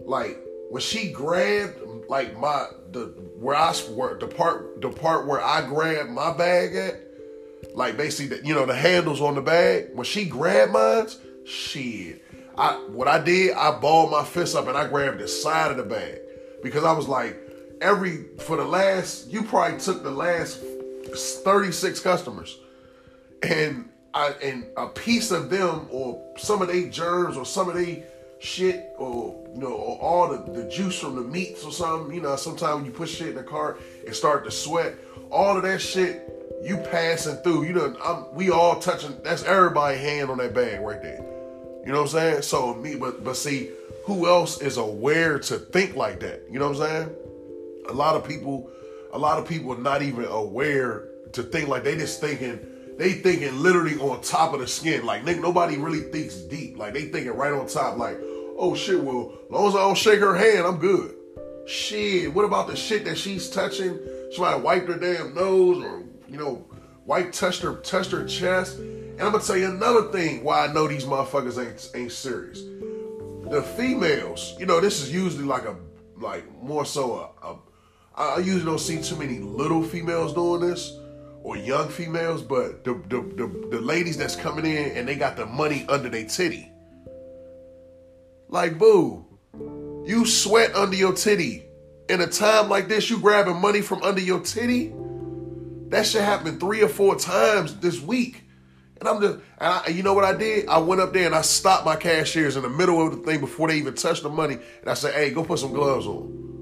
like 0.00 0.38
when 0.70 0.80
she 0.80 1.12
grabbed 1.12 1.85
like 2.08 2.38
my 2.38 2.66
the 2.92 3.06
where 3.38 3.56
I 3.56 3.72
where 3.74 4.16
the 4.16 4.28
part 4.28 4.80
the 4.80 4.90
part 4.90 5.26
where 5.26 5.42
I 5.42 5.66
grabbed 5.66 6.10
my 6.10 6.36
bag 6.36 6.74
at, 6.74 7.00
like 7.74 7.96
basically 7.96 8.36
the, 8.36 8.46
you 8.46 8.54
know 8.54 8.66
the 8.66 8.74
handles 8.74 9.20
on 9.20 9.34
the 9.34 9.42
bag. 9.42 9.88
When 9.94 10.04
she 10.04 10.26
grabbed 10.26 10.72
mine, 10.72 11.08
shit. 11.46 12.22
I 12.58 12.74
what 12.90 13.08
I 13.08 13.18
did, 13.22 13.54
I 13.54 13.78
balled 13.78 14.10
my 14.10 14.24
fist 14.24 14.56
up 14.56 14.66
and 14.68 14.76
I 14.76 14.88
grabbed 14.88 15.18
the 15.18 15.28
side 15.28 15.70
of 15.70 15.76
the 15.76 15.82
bag 15.82 16.20
because 16.62 16.84
I 16.84 16.92
was 16.92 17.08
like, 17.08 17.36
every 17.80 18.24
for 18.38 18.56
the 18.56 18.64
last 18.64 19.28
you 19.28 19.42
probably 19.42 19.78
took 19.78 20.02
the 20.02 20.10
last 20.10 20.62
36 21.44 22.00
customers. 22.00 22.58
And 23.42 23.90
I, 24.14 24.30
and 24.42 24.66
a 24.76 24.88
piece 24.88 25.30
of 25.30 25.50
them 25.50 25.88
or 25.90 26.22
some 26.38 26.62
of 26.62 26.68
their 26.68 26.88
germs 26.88 27.36
or 27.36 27.44
some 27.44 27.68
of 27.68 27.74
their 27.74 28.02
shit 28.38 28.92
or 28.98 29.34
you 29.54 29.60
know 29.60 29.72
or 29.72 29.98
all 29.98 30.28
the, 30.28 30.52
the 30.52 30.68
juice 30.68 30.98
from 30.98 31.16
the 31.16 31.22
meats 31.22 31.64
or 31.64 31.72
something 31.72 32.14
you 32.14 32.20
know 32.20 32.36
sometimes 32.36 32.76
when 32.76 32.84
you 32.84 32.90
put 32.90 33.08
shit 33.08 33.28
in 33.28 33.34
the 33.34 33.42
cart 33.42 33.80
it 34.04 34.14
start 34.14 34.44
to 34.44 34.50
sweat 34.50 34.94
all 35.30 35.56
of 35.56 35.62
that 35.62 35.80
shit 35.80 36.32
you 36.62 36.76
passing 36.76 37.36
through 37.36 37.64
you 37.64 37.72
know 37.72 37.96
I'm, 38.04 38.34
we 38.34 38.50
all 38.50 38.78
touching 38.78 39.16
that's 39.22 39.42
everybody 39.44 39.98
hand 39.98 40.30
on 40.30 40.38
that 40.38 40.54
bag 40.54 40.80
right 40.80 41.02
there. 41.02 41.24
You 41.84 41.92
know 41.92 42.02
what 42.02 42.14
i'm 42.14 42.20
saying? 42.20 42.42
So 42.42 42.74
me 42.74 42.96
but 42.96 43.24
but 43.24 43.36
see 43.36 43.70
who 44.04 44.26
else 44.26 44.60
is 44.60 44.76
aware 44.76 45.38
to 45.38 45.58
think 45.58 45.96
like 45.96 46.20
that? 46.20 46.42
You 46.50 46.58
know 46.58 46.70
what 46.70 46.80
i'm 46.80 47.06
saying? 47.06 47.16
A 47.88 47.92
lot 47.92 48.16
of 48.16 48.26
people 48.26 48.70
a 49.12 49.18
lot 49.18 49.38
of 49.38 49.48
people 49.48 49.72
are 49.72 49.78
not 49.78 50.02
even 50.02 50.24
aware 50.24 51.08
to 51.32 51.42
think 51.42 51.68
like 51.68 51.84
they 51.84 51.96
just 51.96 52.20
thinking 52.20 52.58
they 52.98 53.12
thinking 53.12 53.62
literally 53.62 53.98
on 53.98 54.20
top 54.22 54.54
of 54.54 54.60
the 54.60 54.66
skin. 54.66 55.04
Like 55.04 55.22
nigga, 55.22 55.40
nobody 55.40 55.76
really 55.76 56.00
thinks 56.00 56.36
deep. 56.36 56.78
Like 56.78 56.94
they 56.94 57.02
thinking 57.02 57.32
right 57.32 57.52
on 57.52 57.66
top. 57.66 57.98
Like, 57.98 58.18
oh 58.56 58.74
shit, 58.74 59.02
well, 59.02 59.34
as 59.44 59.50
long 59.50 59.68
as 59.68 59.74
I 59.74 59.80
don't 59.80 59.98
shake 59.98 60.20
her 60.20 60.34
hand, 60.34 60.66
I'm 60.66 60.78
good. 60.78 61.14
Shit, 61.66 62.32
what 62.32 62.44
about 62.44 62.68
the 62.68 62.76
shit 62.76 63.04
that 63.04 63.18
she's 63.18 63.50
touching? 63.50 63.98
She 64.32 64.40
might 64.40 64.52
have 64.52 64.62
wiped 64.62 64.88
her 64.88 64.98
damn 64.98 65.34
nose 65.34 65.84
or 65.84 66.04
you 66.28 66.38
know, 66.38 66.66
wipe 67.04 67.32
touched 67.32 67.62
her 67.62 67.76
touched 67.76 68.12
her 68.12 68.24
chest. 68.26 68.78
And 68.78 69.20
I'm 69.20 69.32
gonna 69.32 69.44
tell 69.44 69.56
you 69.56 69.70
another 69.70 70.10
thing 70.10 70.42
why 70.42 70.66
I 70.66 70.72
know 70.72 70.88
these 70.88 71.04
motherfuckers 71.04 71.58
ain't 71.58 71.90
ain't 71.94 72.12
serious. 72.12 72.62
The 73.50 73.62
females, 73.76 74.54
you 74.58 74.66
know, 74.66 74.80
this 74.80 75.02
is 75.02 75.12
usually 75.12 75.44
like 75.44 75.64
a 75.64 75.76
like 76.18 76.44
more 76.62 76.86
so 76.86 77.32
a, 77.42 77.46
a 77.46 77.56
I 78.16 78.38
usually 78.38 78.64
don't 78.64 78.78
see 78.78 79.02
too 79.02 79.16
many 79.16 79.38
little 79.38 79.82
females 79.82 80.32
doing 80.32 80.62
this 80.62 80.98
or 81.46 81.56
young 81.56 81.88
females, 81.88 82.42
but 82.42 82.82
the, 82.82 82.94
the, 83.08 83.22
the, 83.36 83.68
the 83.70 83.80
ladies 83.80 84.16
that's 84.16 84.34
coming 84.34 84.66
in 84.66 84.96
and 84.96 85.06
they 85.06 85.14
got 85.14 85.36
the 85.36 85.46
money 85.46 85.86
under 85.88 86.08
their 86.08 86.26
titty. 86.26 86.72
Like, 88.48 88.80
boo, 88.80 89.24
you 90.04 90.26
sweat 90.26 90.74
under 90.74 90.96
your 90.96 91.12
titty. 91.12 91.64
In 92.08 92.20
a 92.20 92.26
time 92.26 92.68
like 92.68 92.88
this, 92.88 93.08
you 93.10 93.20
grabbing 93.20 93.60
money 93.60 93.80
from 93.80 94.02
under 94.02 94.20
your 94.20 94.40
titty? 94.40 94.92
That 95.90 96.04
shit 96.04 96.22
happened 96.22 96.58
three 96.58 96.82
or 96.82 96.88
four 96.88 97.14
times 97.14 97.76
this 97.76 98.00
week. 98.00 98.42
And 98.98 99.08
I'm 99.08 99.20
just, 99.20 99.34
and 99.34 99.44
I, 99.58 99.86
you 99.86 100.02
know 100.02 100.14
what 100.14 100.24
I 100.24 100.36
did? 100.36 100.68
I 100.68 100.78
went 100.78 101.00
up 101.00 101.12
there 101.12 101.26
and 101.26 101.34
I 101.34 101.42
stopped 101.42 101.86
my 101.86 101.94
cashiers 101.94 102.56
in 102.56 102.64
the 102.64 102.70
middle 102.70 103.06
of 103.06 103.16
the 103.16 103.22
thing 103.22 103.38
before 103.38 103.68
they 103.68 103.76
even 103.76 103.94
touched 103.94 104.24
the 104.24 104.30
money. 104.30 104.54
And 104.80 104.90
I 104.90 104.94
said, 104.94 105.14
hey, 105.14 105.30
go 105.30 105.44
put 105.44 105.60
some 105.60 105.72
gloves 105.72 106.08
on. 106.08 106.55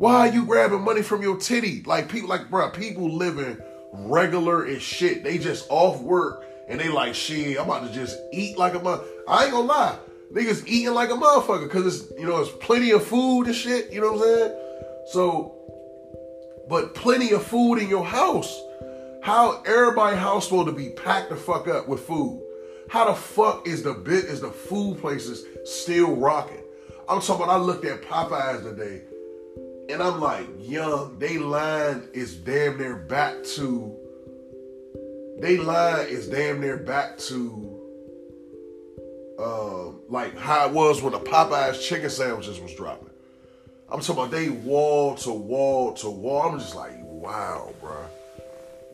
Why 0.00 0.26
are 0.26 0.32
you 0.32 0.46
grabbing 0.46 0.80
money 0.80 1.02
from 1.02 1.20
your 1.20 1.36
titty? 1.36 1.82
Like 1.84 2.08
people, 2.08 2.30
like 2.30 2.48
bro, 2.48 2.70
people 2.70 3.14
living 3.14 3.58
regular 3.92 4.64
as 4.64 4.80
shit. 4.80 5.22
They 5.22 5.36
just 5.36 5.66
off 5.68 6.00
work 6.00 6.42
and 6.68 6.80
they 6.80 6.88
like, 6.88 7.14
shit, 7.14 7.58
I'm 7.58 7.66
about 7.66 7.86
to 7.86 7.92
just 7.92 8.16
eat 8.32 8.56
like 8.56 8.72
a 8.72 8.78
mother. 8.78 9.04
I 9.28 9.42
ain't 9.44 9.52
gonna 9.52 9.66
lie, 9.66 9.98
niggas 10.32 10.66
eating 10.66 10.94
like 10.94 11.10
a 11.10 11.12
motherfucker 11.12 11.64
because 11.64 11.84
it's 12.00 12.18
you 12.18 12.26
know 12.26 12.40
it's 12.40 12.50
plenty 12.64 12.92
of 12.92 13.04
food 13.04 13.42
and 13.42 13.54
shit. 13.54 13.92
You 13.92 14.00
know 14.00 14.12
what 14.12 14.26
I'm 14.26 14.38
saying? 14.38 14.54
So, 15.12 15.54
but 16.66 16.94
plenty 16.94 17.32
of 17.32 17.44
food 17.44 17.76
in 17.76 17.90
your 17.90 18.06
house. 18.06 18.58
How 19.22 19.62
everybody 19.66 20.16
house 20.16 20.44
supposed 20.44 20.68
to 20.68 20.72
be 20.72 20.88
packed 20.88 21.28
the 21.28 21.36
fuck 21.36 21.68
up 21.68 21.88
with 21.88 22.00
food? 22.00 22.42
How 22.88 23.04
the 23.04 23.14
fuck 23.14 23.68
is 23.68 23.82
the 23.82 23.92
bit 23.92 24.24
is 24.24 24.40
the 24.40 24.50
food 24.50 24.98
places 24.98 25.44
still 25.66 26.16
rocking? 26.16 26.62
I'm 27.06 27.20
talking 27.20 27.44
about 27.44 27.60
I 27.60 27.62
looked 27.62 27.84
at 27.84 28.00
Popeyes 28.00 28.62
today 28.62 29.02
and 29.92 30.02
I'm 30.02 30.20
like, 30.20 30.46
young, 30.58 31.18
they 31.18 31.38
line 31.38 32.08
is 32.12 32.34
damn 32.36 32.78
near 32.78 32.96
back 32.96 33.42
to 33.56 33.96
they 35.40 35.56
line 35.56 36.06
is 36.08 36.28
damn 36.28 36.60
near 36.60 36.76
back 36.76 37.16
to 37.18 37.70
um, 39.38 40.00
like 40.08 40.36
how 40.36 40.68
it 40.68 40.72
was 40.72 41.00
when 41.00 41.12
the 41.12 41.20
Popeyes 41.20 41.80
chicken 41.80 42.10
sandwiches 42.10 42.60
was 42.60 42.74
dropping. 42.74 43.08
I'm 43.88 44.00
talking 44.00 44.16
about 44.16 44.30
they 44.30 44.50
wall 44.50 45.14
to 45.16 45.32
wall 45.32 45.94
to 45.94 46.10
wall. 46.10 46.50
I'm 46.50 46.58
just 46.58 46.74
like, 46.74 46.92
wow, 47.02 47.72
bro. 47.80 48.04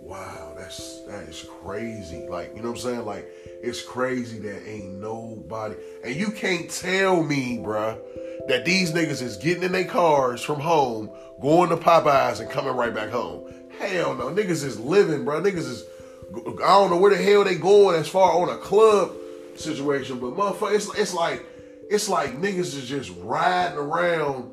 Wow, 0.07 0.55
that's 0.57 1.01
that 1.07 1.29
is 1.29 1.45
crazy. 1.63 2.29
Like, 2.29 2.55
you 2.55 2.63
know 2.63 2.71
what 2.71 2.79
I'm 2.79 2.83
saying? 2.83 3.05
Like, 3.05 3.29
it's 3.61 3.83
crazy 3.83 4.39
that 4.39 4.69
ain't 4.69 5.01
nobody. 5.01 5.75
And 6.05 6.15
you 6.15 6.31
can't 6.31 6.71
tell 6.71 7.25
me, 7.25 7.59
bruh, 7.59 7.99
that 8.47 8.65
these 8.65 8.93
niggas 8.93 9.21
is 9.21 9.37
getting 9.37 9.65
in 9.65 9.73
their 9.73 9.85
cars 9.85 10.45
from 10.45 10.61
home, 10.61 11.11
going 11.43 11.71
to 11.71 11.77
Popeyes 11.77 12.39
and 12.39 12.49
coming 12.49 12.77
right 12.77 12.95
back 12.95 13.11
home. 13.11 13.53
Hell 13.81 14.15
no. 14.15 14.29
Niggas 14.29 14.63
is 14.63 14.79
living, 14.79 15.25
bruh. 15.25 15.45
Niggas 15.45 15.69
is 15.69 15.85
I 16.33 16.69
don't 16.69 16.91
know 16.91 16.99
where 16.99 17.11
the 17.11 17.21
hell 17.21 17.43
they 17.43 17.57
going 17.57 17.97
as 17.97 18.07
far 18.07 18.31
on 18.41 18.49
a 18.49 18.59
club 18.59 19.13
situation, 19.57 20.21
but 20.21 20.37
motherfucker, 20.37 20.77
it's, 20.77 20.97
it's 20.97 21.15
like 21.15 21.45
it's 21.91 22.09
like 22.09 22.41
niggas 22.41 22.77
is 22.77 22.89
just 22.89 23.11
riding 23.19 23.77
around. 23.77 24.53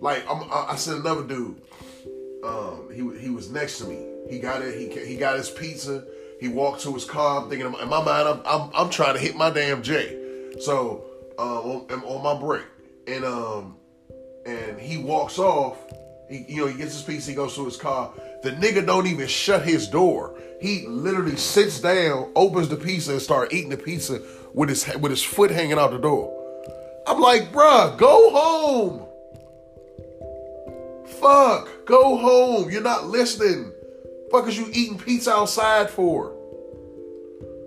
Like 0.00 0.24
I'm, 0.28 0.42
I, 0.50 0.70
I 0.70 0.76
said, 0.76 0.96
another 0.96 1.22
dude. 1.22 1.60
Um, 2.42 2.88
he 2.92 3.20
he 3.20 3.30
was 3.30 3.50
next 3.50 3.78
to 3.78 3.84
me. 3.84 4.09
He 4.30 4.38
got 4.38 4.62
it. 4.62 4.78
He 4.78 5.06
he 5.06 5.16
got 5.16 5.36
his 5.36 5.50
pizza. 5.50 6.04
He 6.40 6.48
walked 6.48 6.82
to 6.82 6.94
his 6.94 7.04
car. 7.04 7.42
I'm 7.42 7.50
thinking 7.50 7.66
in 7.66 7.88
my 7.88 8.02
mind, 8.02 8.28
I'm 8.28 8.40
I'm, 8.46 8.70
I'm 8.74 8.90
trying 8.90 9.14
to 9.14 9.20
hit 9.20 9.36
my 9.36 9.50
damn 9.50 9.82
J. 9.82 10.52
So 10.60 11.04
uh, 11.38 11.60
on, 11.60 12.04
on 12.04 12.22
my 12.22 12.40
break, 12.40 12.64
and 13.06 13.24
um, 13.24 13.76
and 14.46 14.78
he 14.78 14.98
walks 14.98 15.38
off. 15.38 15.76
He, 16.30 16.44
you 16.48 16.60
know, 16.60 16.68
he 16.68 16.78
gets 16.78 16.92
his 16.92 17.02
pizza. 17.02 17.30
He 17.30 17.36
goes 17.36 17.56
to 17.56 17.64
his 17.64 17.76
car. 17.76 18.12
The 18.42 18.52
nigga 18.52 18.86
don't 18.86 19.08
even 19.08 19.26
shut 19.26 19.64
his 19.64 19.88
door. 19.88 20.38
He 20.60 20.86
literally 20.86 21.36
sits 21.36 21.80
down, 21.80 22.30
opens 22.36 22.68
the 22.68 22.76
pizza, 22.76 23.12
and 23.12 23.22
start 23.22 23.52
eating 23.52 23.70
the 23.70 23.76
pizza 23.76 24.20
with 24.54 24.68
his 24.68 24.86
with 24.98 25.10
his 25.10 25.22
foot 25.22 25.50
hanging 25.50 25.78
out 25.78 25.90
the 25.90 25.98
door. 25.98 26.36
I'm 27.06 27.20
like, 27.20 27.50
bruh, 27.50 27.98
go 27.98 28.30
home. 28.30 29.06
Fuck, 31.20 31.86
go 31.86 32.16
home. 32.16 32.70
You're 32.70 32.82
not 32.82 33.06
listening. 33.06 33.72
Fuck 34.30 34.46
is 34.46 34.56
you 34.58 34.68
eating 34.72 34.98
pizza 34.98 35.32
outside 35.32 35.90
for? 35.90 36.36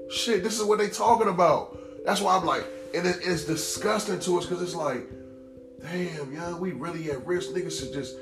Shit, 0.10 0.44
this 0.44 0.60
is 0.60 0.66
what 0.66 0.80
they 0.80 0.90
talking 0.90 1.28
about. 1.28 1.78
That's 2.06 2.22
why 2.22 2.38
I'm 2.38 2.46
like, 2.46 2.66
and 2.94 3.06
it, 3.06 3.18
it's 3.22 3.46
disgusting 3.46 4.20
to 4.22 4.38
us 4.38 4.46
because 4.46 4.62
it's 4.62 4.76
like, 4.76 5.10
damn, 5.82 6.32
young, 6.34 6.60
we 6.60 6.72
really 6.72 7.12
at 7.12 7.26
risk. 7.26 7.52
Niggas 7.52 7.80
should 7.80 7.94
just, 7.94 8.16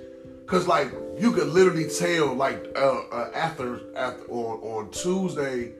cause 0.47 0.67
like 0.67 0.91
you 1.19 1.31
could 1.31 1.47
literally 1.47 1.87
tell 1.89 2.33
like 2.33 2.65
uh, 2.75 3.01
uh, 3.11 3.31
after 3.35 3.95
after 3.95 4.23
on 4.29 4.59
on 4.61 4.91
Tuesday 4.91 5.73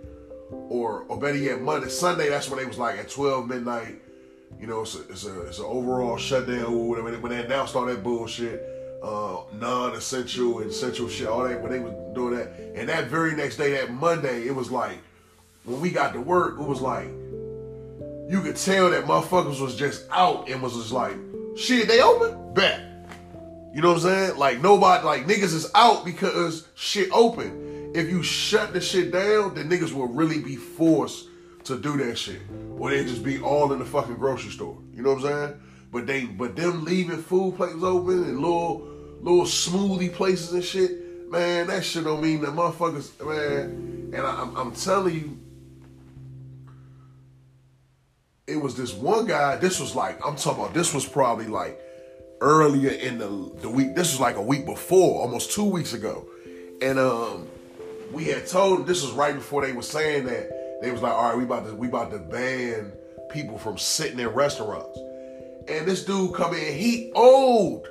or 0.52 1.06
or 1.08 1.20
better 1.20 1.38
yet 1.38 1.62
Monday 1.62 1.90
Sunday. 1.90 2.30
That's 2.30 2.50
when 2.50 2.60
they 2.60 2.66
was 2.66 2.78
like 2.78 3.00
at 3.00 3.10
twelve 3.10 3.48
midnight. 3.48 4.02
You 4.60 4.68
know, 4.68 4.82
it's 4.82 4.96
a, 4.96 5.02
it's 5.10 5.26
a, 5.26 5.42
it's 5.48 5.60
an 5.60 5.66
overall 5.66 6.18
shutdown. 6.18 6.66
or 6.66 6.90
whatever. 6.90 7.18
When 7.18 7.32
they 7.32 7.44
announced 7.44 7.76
all 7.76 7.86
that 7.86 8.04
bullshit 8.04 8.71
uh, 9.02 9.38
non-essential 9.54 10.60
and 10.60 10.70
essential 10.70 11.08
shit, 11.08 11.28
all 11.28 11.44
that 11.44 11.62
when 11.62 11.72
they 11.72 11.80
was 11.80 11.94
doing 12.14 12.36
that. 12.36 12.52
And 12.76 12.88
that 12.90 13.08
very 13.08 13.36
next 13.36 13.58
day, 13.58 13.72
that 13.72 13.92
Monday, 13.92 14.48
it 14.48 14.56
was 14.56 14.70
like 14.70 14.98
when 15.64 15.80
we 15.82 15.92
got 15.92 16.14
to 16.14 16.22
work, 16.22 16.60
it 16.60 16.68
was 16.68 16.82
like 16.82 17.08
you 18.30 18.42
could 18.42 18.56
tell 18.56 18.90
that 18.92 19.06
motherfuckers 19.06 19.60
was 19.60 19.76
just 19.76 20.06
out 20.10 20.50
and 20.50 20.62
was 20.62 20.74
just 20.74 20.92
like, 20.92 21.16
shit, 21.58 21.88
they 21.88 22.02
open? 22.02 22.54
Bet. 22.54 22.80
You 23.74 23.82
know 23.82 23.90
what 23.90 23.98
I'm 23.98 24.04
saying? 24.04 24.38
Like 24.38 24.62
nobody, 24.62 25.06
like 25.06 25.26
niggas 25.26 25.54
is 25.54 25.72
out 25.76 26.06
because 26.06 26.68
shit 26.76 27.10
open. 27.12 27.92
If 27.94 28.10
you 28.10 28.24
shut 28.24 28.74
the 28.74 28.82
shit 28.82 29.12
down, 29.12 29.56
then 29.56 29.70
niggas 29.70 29.92
will 29.92 30.08
really 30.08 30.40
be 30.40 30.56
forced 30.56 31.28
to 31.66 31.78
do 31.78 31.98
that 31.98 32.18
shit. 32.18 32.42
Or 32.78 32.90
they 32.90 33.04
just 33.04 33.24
be 33.24 33.40
all 33.40 33.72
in 33.74 33.80
the 33.80 33.86
fucking 33.86 34.16
grocery 34.16 34.52
store. 34.52 34.78
You 34.94 35.04
know 35.04 35.14
what 35.14 35.26
I'm 35.26 35.48
saying? 35.48 35.62
But 35.92 36.08
they, 36.08 36.26
but 36.26 36.56
them 36.56 36.86
leaving 36.86 37.22
food 37.22 37.58
places 37.58 37.84
open 37.84 38.24
and 38.24 38.40
little 38.40 38.88
little 39.22 39.44
smoothie 39.44 40.12
places 40.14 40.54
and 40.54 40.64
shit, 40.64 41.30
man, 41.30 41.68
that 41.68 41.84
shit 41.84 42.04
don't 42.04 42.22
mean 42.22 42.42
that 42.42 42.52
motherfuckers, 42.52 43.26
man. 43.26 44.12
And 44.14 44.28
I, 44.28 44.42
am 44.42 44.56
I'm 44.58 44.72
telling 44.74 45.16
you, 45.16 45.40
it 48.48 48.58
was 48.58 48.76
this 48.76 48.94
one 48.94 49.28
guy. 49.28 49.56
This 49.56 49.80
was 49.80 49.96
like 49.96 50.26
I'm 50.26 50.36
talking 50.36 50.64
about. 50.64 50.74
This 50.74 50.94
was 50.94 51.06
probably 51.06 51.48
like 51.48 51.80
earlier 52.42 52.90
in 52.90 53.18
the 53.18 53.52
the 53.62 53.70
week. 53.70 53.96
This 53.96 54.12
was 54.12 54.20
like 54.20 54.36
a 54.36 54.42
week 54.42 54.66
before, 54.66 55.22
almost 55.22 55.52
two 55.52 55.64
weeks 55.64 55.94
ago, 55.94 56.28
and 56.82 57.00
um, 57.00 57.48
we 58.12 58.26
had 58.26 58.48
told 58.48 58.88
this 58.88 59.04
was 59.04 59.12
right 59.14 59.36
before 59.36 59.66
they 59.66 59.72
were 59.72 59.82
saying 59.82 60.26
that 60.26 60.82
they 60.82 60.92
was 60.92 61.02
like, 61.02 61.14
all 61.14 61.30
right, 61.30 61.38
we 61.38 61.44
about 61.44 61.66
to 61.66 61.76
we 61.76 61.88
about 61.88 62.12
to 62.12 62.20
ban 62.20 62.92
people 63.30 63.58
from 63.58 63.78
sitting 63.78 64.20
in 64.20 64.28
restaurants. 64.28 65.00
And 65.68 65.88
this 65.88 66.04
dude 66.04 66.34
come 66.34 66.54
in, 66.54 66.76
he 66.76 67.12
old. 67.14 67.88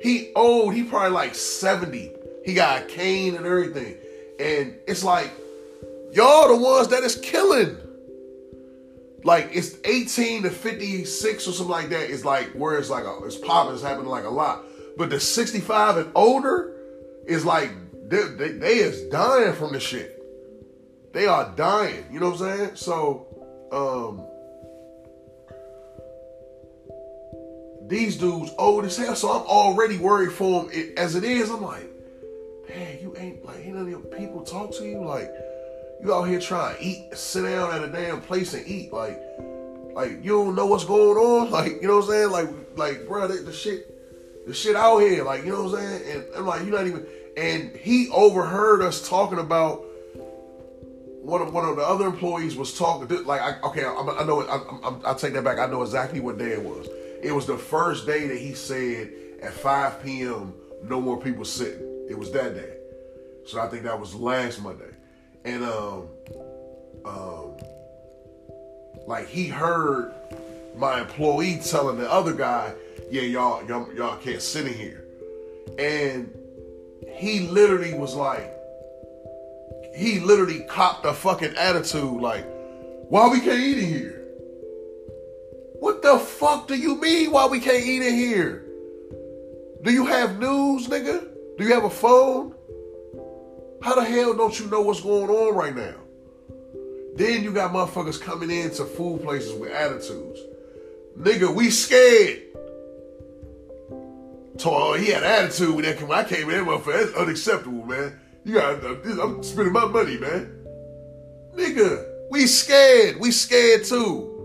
He 0.00 0.32
old. 0.34 0.74
He 0.74 0.82
probably 0.82 1.10
like 1.10 1.34
70. 1.34 2.12
He 2.44 2.54
got 2.54 2.82
a 2.82 2.84
cane 2.86 3.34
and 3.34 3.46
everything. 3.46 3.96
And 4.38 4.76
it's 4.86 5.02
like, 5.02 5.30
y'all 6.12 6.48
the 6.48 6.56
ones 6.56 6.88
that 6.88 7.02
is 7.02 7.16
killing. 7.16 7.76
Like 9.24 9.50
it's 9.52 9.76
18 9.84 10.44
to 10.44 10.50
56 10.50 11.48
or 11.48 11.52
something 11.52 11.68
like 11.68 11.88
that. 11.88 12.10
It's 12.10 12.24
like 12.24 12.52
where 12.52 12.78
it's 12.78 12.90
like 12.90 13.04
a, 13.04 13.18
it's 13.24 13.36
popping, 13.36 13.74
it's 13.74 13.82
happening 13.82 14.08
like 14.08 14.24
a 14.24 14.30
lot. 14.30 14.64
But 14.96 15.10
the 15.10 15.18
65 15.18 15.96
and 15.96 16.12
older 16.14 16.72
is 17.26 17.44
like 17.44 17.70
they, 18.08 18.22
they, 18.22 18.52
they 18.52 18.74
is 18.76 19.02
dying 19.10 19.52
from 19.54 19.72
the 19.72 19.80
shit. 19.80 20.12
They 21.12 21.26
are 21.26 21.52
dying. 21.56 22.04
You 22.12 22.20
know 22.20 22.30
what 22.30 22.40
I'm 22.42 22.58
saying? 22.58 22.76
So, 22.76 23.26
um, 23.72 24.24
these 27.88 28.16
dudes 28.16 28.52
old 28.58 28.84
as 28.84 28.96
hell. 28.96 29.14
So 29.14 29.30
I'm 29.30 29.46
already 29.46 29.98
worried 29.98 30.32
for 30.32 30.64
them. 30.64 30.92
As 30.96 31.14
it 31.14 31.24
is, 31.24 31.50
I'm 31.50 31.62
like, 31.62 31.88
man, 32.68 32.98
you 33.00 33.14
ain't 33.16 33.44
like 33.44 33.58
ain't 33.58 33.74
none 33.74 33.82
of 33.82 33.88
your 33.88 34.00
people 34.00 34.42
talk 34.42 34.72
to 34.76 34.84
you. 34.84 35.04
Like, 35.04 35.30
you 36.02 36.12
out 36.12 36.24
here 36.24 36.40
trying 36.40 36.76
to 36.76 36.82
eat, 36.82 37.16
sit 37.16 37.42
down 37.42 37.72
at 37.72 37.82
a 37.82 37.92
damn 37.92 38.20
place 38.20 38.54
and 38.54 38.66
eat. 38.66 38.92
Like, 38.92 39.20
like 39.94 40.24
you 40.24 40.32
don't 40.32 40.54
know 40.54 40.66
what's 40.66 40.84
going 40.84 41.16
on. 41.16 41.50
Like, 41.56 41.80
you 41.80 41.88
know 41.88 41.96
what 41.96 42.04
I'm 42.04 42.10
saying? 42.10 42.30
Like, 42.30 42.48
like, 42.76 43.08
bro, 43.08 43.28
the, 43.28 43.34
the 43.34 43.52
shit, 43.52 44.46
the 44.46 44.54
shit 44.54 44.76
out 44.76 44.98
here. 44.98 45.24
Like, 45.24 45.44
you 45.44 45.52
know 45.52 45.64
what 45.64 45.78
I'm 45.80 46.00
saying? 46.00 46.16
And 46.16 46.24
I'm 46.36 46.46
like, 46.46 46.62
you're 46.62 46.76
not 46.76 46.86
even. 46.86 47.06
And 47.36 47.76
he 47.76 48.08
overheard 48.10 48.82
us 48.82 49.06
talking 49.06 49.38
about 49.38 49.84
one 51.22 51.42
of 51.42 51.52
one 51.52 51.68
of 51.68 51.76
the 51.76 51.82
other 51.82 52.06
employees 52.06 52.56
was 52.56 52.76
talking. 52.76 53.24
Like, 53.24 53.40
I, 53.40 53.60
okay, 53.68 53.84
I, 53.84 53.92
I 53.92 54.24
know. 54.24 54.42
I, 54.42 54.88
I, 54.88 55.12
I 55.12 55.14
take 55.14 55.34
that 55.34 55.44
back. 55.44 55.58
I 55.58 55.66
know 55.66 55.82
exactly 55.82 56.20
what 56.20 56.38
day 56.38 56.52
it 56.52 56.62
was. 56.62 56.88
It 57.22 57.32
was 57.32 57.46
the 57.46 57.58
first 57.58 58.06
day 58.06 58.26
that 58.28 58.38
he 58.38 58.54
said 58.54 59.12
at 59.42 59.52
5 59.52 60.02
p.m. 60.02 60.54
no 60.82 61.00
more 61.00 61.20
people 61.20 61.44
sitting. 61.44 62.06
It 62.08 62.18
was 62.18 62.30
that 62.32 62.54
day. 62.54 62.76
So 63.46 63.60
I 63.60 63.68
think 63.68 63.84
that 63.84 63.98
was 63.98 64.14
last 64.14 64.60
Monday. 64.62 64.90
And 65.44 65.64
um 65.64 66.08
um 67.04 67.56
like 69.06 69.28
he 69.28 69.46
heard 69.46 70.12
my 70.76 71.00
employee 71.00 71.60
telling 71.64 71.98
the 71.98 72.10
other 72.10 72.32
guy, 72.32 72.74
yeah, 73.10 73.22
y'all 73.22 73.64
y'all, 73.66 73.92
y'all 73.94 74.16
can't 74.16 74.42
sit 74.42 74.66
in 74.66 74.74
here. 74.74 75.04
And 75.78 76.32
he 77.16 77.40
literally 77.40 77.94
was 77.94 78.14
like, 78.14 78.52
he 79.96 80.20
literally 80.20 80.64
copped 80.68 81.04
a 81.06 81.12
fucking 81.12 81.54
attitude 81.56 82.20
like, 82.20 82.44
why 83.08 83.28
we 83.28 83.40
can't 83.40 83.60
eat 83.60 83.78
in 83.78 83.86
here? 83.86 84.15
What 85.80 86.02
the 86.02 86.18
fuck 86.18 86.68
do 86.68 86.74
you 86.74 87.00
mean 87.00 87.32
why 87.32 87.46
we 87.46 87.60
can't 87.60 87.84
eat 87.84 88.02
in 88.02 88.14
here? 88.14 88.64
Do 89.82 89.92
you 89.92 90.06
have 90.06 90.38
news, 90.38 90.88
nigga? 90.88 91.28
Do 91.58 91.64
you 91.64 91.72
have 91.74 91.84
a 91.84 91.90
phone? 91.90 92.54
How 93.82 93.94
the 93.94 94.04
hell 94.04 94.34
don't 94.34 94.58
you 94.58 94.66
know 94.68 94.80
what's 94.80 95.00
going 95.00 95.30
on 95.30 95.54
right 95.54 95.74
now? 95.74 95.94
Then 97.14 97.42
you 97.42 97.52
got 97.52 97.72
motherfuckers 97.72 98.20
coming 98.20 98.50
into 98.50 98.84
food 98.84 99.22
places 99.22 99.52
with 99.54 99.70
attitudes. 99.70 100.40
Nigga, 101.18 101.54
we 101.54 101.70
scared. 101.70 102.42
Told 104.58 104.82
oh, 104.82 104.92
he 104.94 105.10
had 105.10 105.22
attitude 105.22 105.74
when 105.74 105.84
that 105.84 106.00
when 106.00 106.18
I 106.18 106.24
came 106.24 106.50
in, 106.50 106.64
motherfucker. 106.64 107.04
That's 107.04 107.16
unacceptable, 107.16 107.86
man. 107.86 108.18
You 108.44 108.54
got 108.54 108.84
uh, 108.84 109.22
I'm 109.22 109.42
spending 109.42 109.72
my 109.72 109.86
money, 109.86 110.18
man. 110.18 110.64
Nigga, 111.54 112.28
we 112.30 112.46
scared. 112.46 113.18
We 113.18 113.30
scared 113.30 113.84
too. 113.84 114.35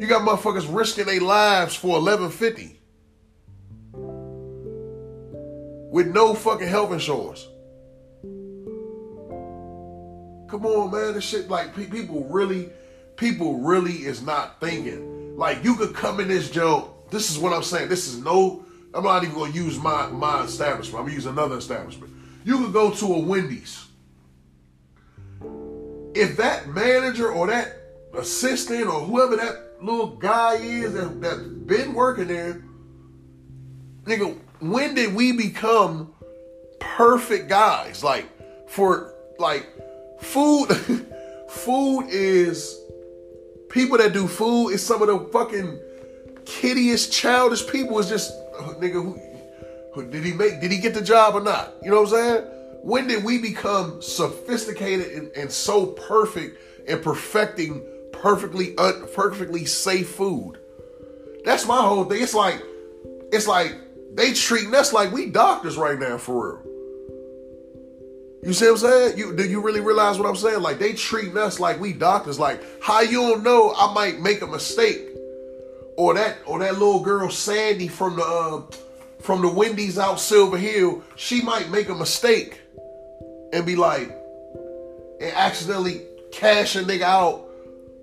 You 0.00 0.06
got 0.06 0.26
motherfuckers 0.26 0.66
risking 0.74 1.04
their 1.04 1.20
lives 1.20 1.74
for 1.74 1.98
eleven 1.98 2.30
fifty 2.30 2.80
with 5.92 6.06
no 6.06 6.32
fucking 6.32 6.66
health 6.66 6.90
insurance. 6.90 7.46
Come 10.48 10.64
on, 10.64 10.90
man. 10.90 11.12
This 11.12 11.24
shit, 11.24 11.50
like, 11.50 11.76
people 11.76 12.24
really, 12.24 12.70
people 13.16 13.58
really 13.58 13.92
is 13.92 14.22
not 14.22 14.58
thinking. 14.58 15.36
Like, 15.36 15.62
you 15.62 15.76
could 15.76 15.94
come 15.94 16.18
in 16.18 16.28
this 16.28 16.50
joke. 16.50 17.10
This 17.10 17.30
is 17.30 17.38
what 17.38 17.52
I'm 17.52 17.62
saying. 17.62 17.90
This 17.90 18.08
is 18.08 18.24
no, 18.24 18.64
I'm 18.94 19.04
not 19.04 19.22
even 19.22 19.36
to 19.36 19.50
use 19.50 19.78
my, 19.78 20.06
my 20.06 20.44
establishment. 20.44 21.02
I'm 21.02 21.08
to 21.10 21.14
use 21.14 21.26
another 21.26 21.58
establishment. 21.58 22.10
You 22.46 22.56
could 22.64 22.72
go 22.72 22.90
to 22.90 23.04
a 23.04 23.18
Wendy's. 23.18 23.84
If 26.14 26.38
that 26.38 26.68
manager 26.68 27.30
or 27.30 27.48
that 27.48 27.76
assistant 28.16 28.86
or 28.86 29.00
whoever 29.00 29.36
that 29.36 29.66
little 29.82 30.16
guy 30.16 30.54
is 30.56 30.94
that, 30.94 31.20
that's 31.20 31.40
been 31.40 31.94
working 31.94 32.28
there, 32.28 32.62
nigga, 34.04 34.38
when 34.60 34.94
did 34.94 35.14
we 35.14 35.32
become 35.32 36.12
perfect 36.78 37.48
guys? 37.48 38.04
Like, 38.04 38.26
for, 38.68 39.14
like, 39.38 39.66
food, 40.20 40.66
food 41.48 42.08
is, 42.08 42.78
people 43.70 43.98
that 43.98 44.12
do 44.12 44.26
food 44.26 44.70
is 44.70 44.84
some 44.84 45.02
of 45.02 45.08
the 45.08 45.18
fucking 45.32 45.78
kiddiest, 46.44 47.12
childish 47.12 47.66
people. 47.66 47.98
Is 47.98 48.08
just, 48.08 48.32
oh, 48.58 48.76
nigga, 48.78 48.94
who, 48.94 49.18
who, 49.94 50.10
did 50.10 50.24
he 50.24 50.32
make, 50.32 50.60
did 50.60 50.70
he 50.70 50.78
get 50.78 50.94
the 50.94 51.02
job 51.02 51.34
or 51.34 51.42
not? 51.42 51.74
You 51.82 51.90
know 51.90 52.02
what 52.02 52.12
I'm 52.12 52.18
saying? 52.18 52.44
When 52.82 53.06
did 53.06 53.24
we 53.24 53.38
become 53.38 54.00
sophisticated 54.00 55.12
and, 55.12 55.30
and 55.36 55.50
so 55.52 55.86
perfect 55.86 56.88
in 56.88 57.00
perfecting 57.00 57.86
perfectly 58.20 58.76
un, 58.76 59.06
perfectly 59.14 59.64
safe 59.64 60.10
food. 60.10 60.58
That's 61.44 61.66
my 61.66 61.80
whole 61.80 62.04
thing. 62.04 62.22
It's 62.22 62.34
like 62.34 62.62
it's 63.32 63.46
like 63.46 63.74
they 64.14 64.32
treating 64.32 64.74
us 64.74 64.92
like 64.92 65.12
we 65.12 65.26
doctors 65.26 65.76
right 65.76 65.98
now 65.98 66.18
for 66.18 66.52
real. 66.52 66.70
You 68.42 68.54
see 68.54 68.64
what 68.66 68.72
I'm 68.72 68.78
saying? 68.78 69.18
You 69.18 69.36
do 69.36 69.44
you 69.44 69.60
really 69.60 69.80
realize 69.80 70.18
what 70.18 70.28
I'm 70.28 70.36
saying? 70.36 70.62
Like 70.62 70.78
they 70.78 70.92
treating 70.92 71.36
us 71.36 71.60
like 71.60 71.80
we 71.80 71.92
doctors. 71.92 72.38
Like 72.38 72.62
how 72.82 73.00
you 73.00 73.20
don't 73.20 73.42
know 73.42 73.74
I 73.76 73.92
might 73.92 74.20
make 74.20 74.42
a 74.42 74.46
mistake, 74.46 75.08
or 75.96 76.14
that 76.14 76.38
or 76.46 76.58
that 76.60 76.74
little 76.74 77.00
girl 77.00 77.30
Sandy 77.30 77.88
from 77.88 78.16
the 78.16 78.22
uh, 78.22 78.62
from 79.20 79.42
the 79.42 79.48
Wendy's 79.48 79.98
out 79.98 80.20
Silver 80.20 80.56
Hill, 80.56 81.02
she 81.16 81.42
might 81.42 81.70
make 81.70 81.88
a 81.90 81.94
mistake 81.94 82.60
and 83.52 83.66
be 83.66 83.76
like 83.76 84.16
and 85.20 85.32
accidentally 85.34 86.02
cash 86.32 86.76
a 86.76 86.82
nigga 86.82 87.02
out 87.02 87.49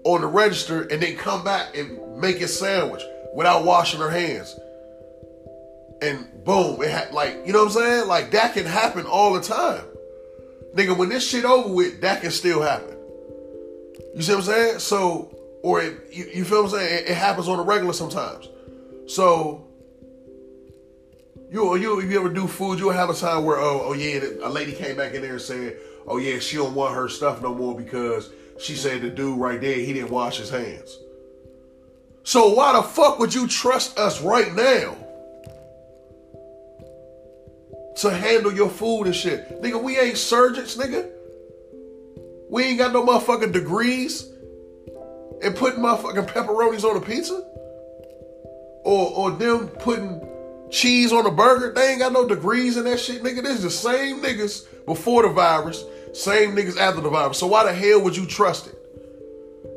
on 0.07 0.21
the 0.21 0.27
register 0.27 0.83
and 0.83 1.01
then 1.01 1.17
come 1.17 1.43
back 1.43 1.75
and 1.75 2.17
make 2.17 2.39
a 2.41 2.47
sandwich 2.47 3.03
without 3.35 3.65
washing 3.65 3.99
her 3.99 4.09
hands. 4.09 4.57
And 6.01 6.25
boom, 6.45 6.81
it 6.81 6.89
had 6.89 7.13
like, 7.13 7.45
you 7.45 7.51
know 7.51 7.65
what 7.65 7.75
I'm 7.75 7.83
saying? 7.83 8.07
Like 8.07 8.31
that 8.31 8.53
can 8.53 8.65
happen 8.65 9.05
all 9.05 9.33
the 9.33 9.41
time. 9.41 9.83
Nigga, 10.75 10.95
when 10.95 11.09
this 11.09 11.27
shit 11.27 11.43
over 11.43 11.73
with, 11.73 12.01
that 12.01 12.21
can 12.21 12.31
still 12.31 12.61
happen. 12.61 12.95
You 14.15 14.21
see 14.21 14.33
what 14.33 14.39
I'm 14.39 14.45
saying? 14.45 14.79
So, 14.79 15.35
or 15.61 15.81
it, 15.81 15.97
you, 16.11 16.29
you 16.33 16.45
feel 16.45 16.63
what 16.63 16.73
I'm 16.73 16.79
saying? 16.79 17.03
It, 17.03 17.09
it, 17.11 17.15
happens 17.15 17.47
on 17.47 17.59
a 17.59 17.63
regular 17.63 17.93
sometimes. 17.93 18.47
So, 19.07 19.67
you 21.51 21.75
you 21.77 21.99
if 21.99 22.11
you 22.11 22.19
ever 22.19 22.29
do 22.29 22.47
food, 22.47 22.79
you'll 22.79 22.91
have 22.91 23.09
a 23.09 23.13
time 23.13 23.43
where 23.43 23.57
oh 23.57 23.81
oh 23.85 23.93
yeah, 23.93 24.21
a 24.43 24.49
lady 24.49 24.71
came 24.71 24.97
back 24.97 25.13
in 25.13 25.21
there 25.21 25.33
and 25.33 25.41
said, 25.41 25.77
oh 26.07 26.17
yeah, 26.17 26.39
she 26.39 26.57
don't 26.57 26.75
want 26.75 26.95
her 26.95 27.09
stuff 27.09 27.41
no 27.41 27.53
more 27.53 27.75
because 27.75 28.29
she 28.59 28.75
said 28.75 29.01
the 29.01 29.09
dude 29.09 29.39
right 29.39 29.59
there, 29.61 29.75
he 29.75 29.93
didn't 29.93 30.11
wash 30.11 30.37
his 30.37 30.49
hands. 30.49 30.97
So 32.23 32.53
why 32.53 32.73
the 32.73 32.83
fuck 32.83 33.19
would 33.19 33.33
you 33.33 33.47
trust 33.47 33.97
us 33.97 34.21
right 34.21 34.53
now? 34.53 34.97
To 38.01 38.09
handle 38.09 38.53
your 38.53 38.69
food 38.69 39.05
and 39.05 39.15
shit. 39.15 39.61
Nigga, 39.61 39.81
we 39.81 39.97
ain't 39.97 40.17
surgeons, 40.17 40.75
nigga. 40.77 41.09
We 42.49 42.63
ain't 42.63 42.77
got 42.77 42.93
no 42.93 43.05
motherfucking 43.05 43.53
degrees 43.53 44.29
and 45.41 45.55
putting 45.55 45.79
motherfucking 45.79 46.27
pepperonis 46.27 46.83
on 46.83 46.97
a 46.97 47.01
pizza. 47.01 47.35
Or 48.83 49.11
or 49.11 49.31
them 49.31 49.69
putting 49.69 50.21
cheese 50.69 51.11
on 51.11 51.25
a 51.25 51.31
burger. 51.31 51.73
They 51.73 51.91
ain't 51.91 51.99
got 51.99 52.13
no 52.13 52.27
degrees 52.27 52.77
in 52.77 52.83
that 52.85 52.99
shit, 52.99 53.23
nigga. 53.23 53.41
This 53.41 53.57
is 53.57 53.63
the 53.63 53.69
same 53.69 54.21
niggas 54.21 54.65
before 54.85 55.23
the 55.23 55.29
virus 55.29 55.83
same 56.17 56.55
niggas 56.55 56.77
after 56.77 57.01
the 57.01 57.09
virus. 57.09 57.37
So 57.37 57.47
why 57.47 57.63
the 57.63 57.73
hell 57.73 58.01
would 58.01 58.17
you 58.17 58.25
trust 58.25 58.67
it? 58.67 58.75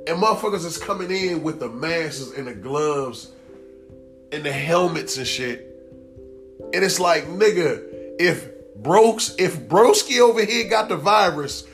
And 0.09 0.23
motherfuckers 0.23 0.65
is 0.65 0.79
coming 0.79 1.11
in 1.11 1.43
with 1.43 1.61
the 1.61 1.69
masks 1.69 2.33
and 2.37 2.47
the 2.47 2.55
gloves 2.55 3.31
and 4.33 4.43
the 4.43 4.53
helmets 4.53 5.19
and 5.19 5.27
shit. 5.27 5.67
And 6.73 6.85
it's 6.85 6.99
like, 6.99 7.27
nigga, 7.27 7.83
if 8.19 8.49
Brokes, 8.77 9.35
if 9.39 9.61
Broski 9.69 10.21
over 10.21 10.43
here 10.45 10.69
got 10.69 10.89
the 10.89 10.97
virus, 10.97 11.67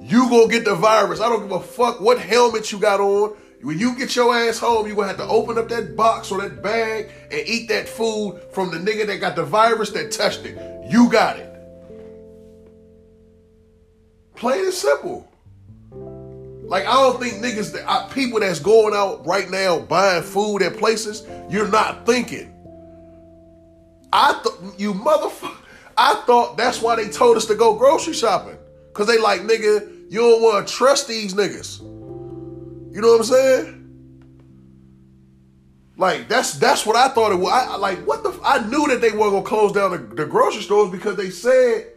you 0.00 0.28
gonna 0.30 0.48
get 0.48 0.64
the 0.64 0.74
virus. 0.74 1.20
I 1.20 1.28
don't 1.28 1.42
give 1.42 1.52
a 1.52 1.60
fuck 1.60 2.00
what 2.00 2.18
helmet 2.18 2.72
you 2.72 2.78
got 2.78 3.00
on. 3.00 3.36
When 3.60 3.78
you 3.78 3.96
get 3.96 4.16
your 4.16 4.34
ass 4.34 4.58
home, 4.58 4.86
you 4.86 4.94
gonna 4.94 5.08
have 5.08 5.16
to 5.18 5.26
open 5.26 5.58
up 5.58 5.68
that 5.68 5.96
box 5.96 6.30
or 6.30 6.40
that 6.40 6.62
bag 6.62 7.10
and 7.30 7.46
eat 7.46 7.68
that 7.68 7.88
food 7.88 8.40
from 8.52 8.70
the 8.70 8.78
nigga 8.78 9.06
that 9.06 9.18
got 9.18 9.36
the 9.36 9.44
virus 9.44 9.90
that 9.90 10.12
touched 10.12 10.44
it. 10.46 10.58
You 10.90 11.10
got 11.10 11.38
it. 11.38 11.53
Plain 14.44 14.64
and 14.66 14.74
simple. 14.74 15.26
Like 15.90 16.84
I 16.84 16.92
don't 16.92 17.18
think 17.18 17.42
niggas 17.42 17.72
that 17.72 17.88
I, 17.88 18.06
people 18.12 18.40
that's 18.40 18.60
going 18.60 18.92
out 18.92 19.26
right 19.26 19.48
now 19.48 19.78
buying 19.78 20.22
food 20.22 20.60
at 20.60 20.76
places, 20.76 21.26
you're 21.48 21.68
not 21.68 22.04
thinking. 22.04 22.52
I 24.12 24.34
thought 24.34 24.78
you 24.78 24.92
motherfucker. 24.92 25.56
I 25.96 26.16
thought 26.26 26.58
that's 26.58 26.82
why 26.82 26.94
they 26.94 27.08
told 27.08 27.38
us 27.38 27.46
to 27.46 27.54
go 27.54 27.74
grocery 27.74 28.12
shopping. 28.12 28.58
Cause 28.92 29.06
they 29.06 29.16
like, 29.18 29.40
nigga, 29.40 30.12
you 30.12 30.20
don't 30.20 30.42
want 30.42 30.68
to 30.68 30.74
trust 30.74 31.08
these 31.08 31.32
niggas. 31.32 31.80
You 31.80 33.00
know 33.00 33.12
what 33.12 33.20
I'm 33.20 33.24
saying? 33.24 33.80
Like 35.96 36.28
that's 36.28 36.58
that's 36.58 36.84
what 36.84 36.96
I 36.96 37.08
thought 37.08 37.32
it 37.32 37.36
was. 37.36 37.50
I, 37.50 37.76
like 37.76 38.00
what 38.06 38.22
the? 38.22 38.38
I 38.44 38.58
knew 38.66 38.88
that 38.88 39.00
they 39.00 39.12
weren't 39.12 39.32
gonna 39.32 39.42
close 39.42 39.72
down 39.72 39.92
the, 39.92 40.16
the 40.16 40.26
grocery 40.26 40.60
stores 40.60 40.90
because 40.90 41.16
they 41.16 41.30
said 41.30 41.93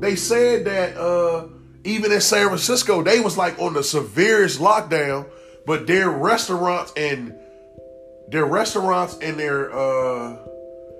they 0.00 0.16
said 0.16 0.64
that 0.66 0.96
uh, 0.96 1.48
even 1.84 2.12
in 2.12 2.20
San 2.20 2.48
Francisco, 2.48 3.02
they 3.02 3.20
was 3.20 3.36
like 3.36 3.58
on 3.58 3.74
the 3.74 3.82
severest 3.82 4.58
lockdown, 4.58 5.26
but 5.64 5.86
their 5.86 6.10
restaurants 6.10 6.92
and 6.96 7.34
their 8.28 8.44
restaurants 8.44 9.16
and 9.18 9.38
their 9.38 9.72
uh 9.72 10.36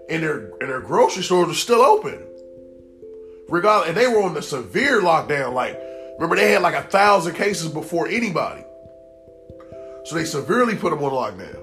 and 0.08 0.22
their 0.22 0.50
and 0.60 0.68
their 0.68 0.80
grocery 0.80 1.22
stores 1.22 1.48
were 1.48 1.54
still 1.54 1.82
open. 1.82 2.22
Regardless, 3.48 3.88
and 3.88 3.96
they 3.96 4.06
were 4.08 4.22
on 4.22 4.34
the 4.34 4.42
severe 4.42 5.00
lockdown. 5.00 5.52
Like, 5.52 5.78
remember 6.14 6.36
they 6.36 6.52
had 6.52 6.62
like 6.62 6.74
a 6.74 6.88
thousand 6.88 7.34
cases 7.34 7.68
before 7.68 8.08
anybody. 8.08 8.62
So 10.04 10.14
they 10.14 10.24
severely 10.24 10.76
put 10.76 10.90
them 10.90 11.02
on 11.02 11.10
lockdown. 11.10 11.62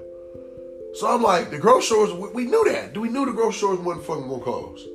So 0.95 1.07
I'm 1.07 1.23
like, 1.23 1.49
the 1.49 1.57
grocery 1.57 1.85
stores, 1.85 2.13
we, 2.13 2.43
we 2.43 2.45
knew 2.45 2.63
that. 2.65 2.93
Do 2.93 3.01
We 3.01 3.09
knew 3.09 3.25
the 3.25 3.31
grocery 3.31 3.57
stores 3.57 3.79
wasn't 3.79 4.05
fucking 4.05 4.27
gonna 4.27 4.43
close. 4.43 4.85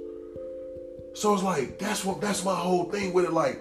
So 1.18 1.34
it's 1.34 1.42
like, 1.42 1.80
that's 1.80 2.04
what 2.04 2.20
that's 2.20 2.44
my 2.44 2.54
whole 2.54 2.84
thing 2.84 3.12
with 3.12 3.24
it. 3.24 3.32
Like, 3.32 3.58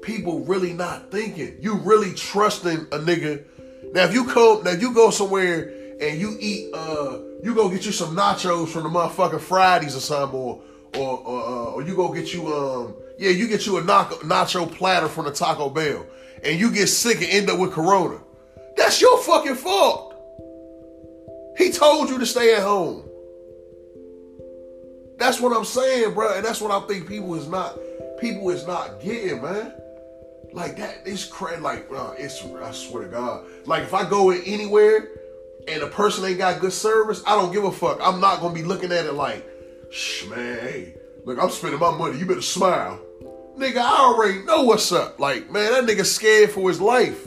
people 0.00 0.40
really 0.40 0.72
not 0.72 1.10
thinking. 1.10 1.58
You 1.60 1.74
really 1.74 2.14
trusting 2.14 2.78
a 2.92 2.98
nigga. 2.98 3.44
Now 3.92 4.04
if 4.04 4.14
you 4.14 4.24
come, 4.24 4.64
now 4.64 4.70
if 4.70 4.80
you 4.80 4.94
go 4.94 5.10
somewhere 5.10 5.70
and 6.00 6.18
you 6.18 6.34
eat, 6.40 6.72
uh, 6.72 7.18
you 7.42 7.54
go 7.54 7.68
get 7.68 7.84
you 7.84 7.92
some 7.92 8.16
nachos 8.16 8.68
from 8.68 8.84
the 8.84 8.88
motherfucking 8.88 9.42
Fridays 9.42 9.94
or 9.94 10.00
something, 10.00 10.40
or 10.40 10.62
or 10.96 11.18
or, 11.18 11.42
uh, 11.42 11.72
or 11.72 11.82
you 11.82 11.94
go 11.94 12.10
get 12.10 12.32
you 12.32 12.46
um, 12.46 12.94
yeah, 13.18 13.28
you 13.28 13.48
get 13.48 13.66
you 13.66 13.76
a 13.76 13.82
nacho 13.82 14.72
platter 14.72 15.08
from 15.08 15.26
the 15.26 15.30
Taco 15.30 15.68
Bell, 15.68 16.06
and 16.42 16.58
you 16.58 16.72
get 16.72 16.86
sick 16.86 17.18
and 17.18 17.26
end 17.26 17.50
up 17.50 17.58
with 17.58 17.72
Corona. 17.72 18.18
That's 18.78 19.02
your 19.02 19.18
fucking 19.18 19.56
fault. 19.56 20.14
He 21.58 21.70
told 21.70 22.08
you 22.08 22.18
to 22.18 22.24
stay 22.24 22.54
at 22.54 22.62
home. 22.62 23.03
That's 25.24 25.40
what 25.40 25.56
I'm 25.56 25.64
saying, 25.64 26.12
bro, 26.12 26.34
and 26.34 26.44
that's 26.44 26.60
what 26.60 26.70
I 26.70 26.86
think 26.86 27.08
people 27.08 27.34
is 27.34 27.48
not 27.48 27.78
people 28.20 28.50
is 28.50 28.66
not 28.66 29.00
getting, 29.00 29.40
man. 29.40 29.72
Like 30.52 30.76
that, 30.76 30.98
it's 31.06 31.24
crazy. 31.24 31.62
Like, 31.62 31.88
bro, 31.88 32.14
it's 32.18 32.44
I 32.44 32.72
swear 32.72 33.04
to 33.04 33.08
God. 33.08 33.46
Like 33.64 33.84
if 33.84 33.94
I 33.94 34.06
go 34.06 34.32
in 34.32 34.42
anywhere 34.44 35.08
and 35.66 35.82
a 35.82 35.86
person 35.86 36.26
ain't 36.26 36.36
got 36.36 36.60
good 36.60 36.74
service, 36.74 37.22
I 37.26 37.40
don't 37.40 37.54
give 37.54 37.64
a 37.64 37.72
fuck. 37.72 38.00
I'm 38.02 38.20
not 38.20 38.40
gonna 38.40 38.52
be 38.52 38.64
looking 38.64 38.92
at 38.92 39.06
it 39.06 39.14
like, 39.14 39.48
shh, 39.90 40.26
man, 40.26 40.92
look, 41.24 41.42
I'm 41.42 41.48
spending 41.48 41.80
my 41.80 41.96
money. 41.96 42.18
You 42.18 42.26
better 42.26 42.42
smile, 42.42 43.00
nigga. 43.56 43.78
I 43.78 44.00
already 44.00 44.42
know 44.42 44.64
what's 44.64 44.92
up. 44.92 45.18
Like, 45.18 45.50
man, 45.50 45.72
that 45.72 45.90
nigga 45.90 46.04
scared 46.04 46.50
for 46.50 46.68
his 46.68 46.82
life. 46.82 47.26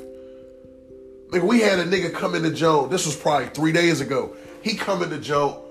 Nigga, 1.30 1.48
we 1.48 1.62
had 1.62 1.80
a 1.80 1.84
nigga 1.84 2.14
come 2.14 2.36
into 2.36 2.52
Joe. 2.52 2.86
This 2.86 3.08
was 3.08 3.16
probably 3.16 3.48
three 3.48 3.72
days 3.72 4.02
ago. 4.02 4.36
He 4.62 4.76
come 4.76 5.02
into 5.02 5.18
Joe. 5.18 5.67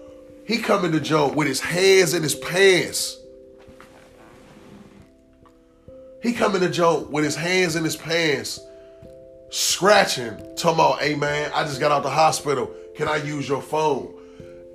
He 0.46 0.58
come 0.58 0.84
into 0.84 1.00
Joe 1.00 1.32
with 1.32 1.48
his 1.48 1.60
hands 1.60 2.14
in 2.14 2.22
his 2.22 2.36
pants. 2.36 3.18
He 6.22 6.32
come 6.32 6.54
into 6.54 6.70
Joe 6.70 7.06
with 7.10 7.24
his 7.24 7.34
hands 7.36 7.76
in 7.76 7.82
his 7.82 7.96
pants, 7.96 8.60
scratching, 9.50 10.36
talking 10.56 10.74
about, 10.74 11.00
hey 11.00 11.16
man, 11.16 11.50
I 11.54 11.64
just 11.64 11.80
got 11.80 11.90
out 11.90 12.04
the 12.04 12.10
hospital. 12.10 12.70
Can 12.94 13.08
I 13.08 13.16
use 13.16 13.48
your 13.48 13.60
phone? 13.60 14.14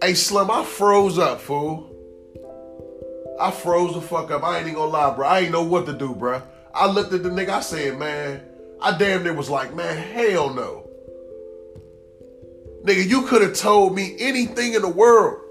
Hey 0.02 0.14
Slim, 0.14 0.52
I 0.52 0.66
froze 0.66 1.18
up, 1.18 1.40
fool. 1.40 1.88
I 3.40 3.50
froze 3.50 3.94
the 3.94 4.02
fuck 4.02 4.30
up. 4.30 4.44
I 4.44 4.58
ain't 4.58 4.68
even 4.68 4.76
gonna 4.76 4.92
lie, 4.92 5.16
bro. 5.16 5.28
I 5.28 5.40
ain't 5.40 5.52
know 5.52 5.64
what 5.64 5.86
to 5.88 5.94
do, 5.94 6.14
bro. 6.14 6.42
I 6.74 6.88
looked 6.88 7.14
at 7.14 7.24
the 7.24 7.30
nigga, 7.30 7.50
I 7.50 7.62
said, 7.62 7.98
man, 7.98 8.42
I 8.82 8.98
damn 8.98 9.24
near 9.24 9.34
was 9.34 9.50
like, 9.50 9.74
man, 9.74 9.98
hell 9.98 10.54
no. 10.54 10.90
Nigga, 12.84 13.08
you 13.08 13.24
could 13.24 13.42
have 13.42 13.56
told 13.56 13.96
me 13.96 14.16
anything 14.20 14.74
in 14.74 14.82
the 14.82 14.90
world. 14.90 15.42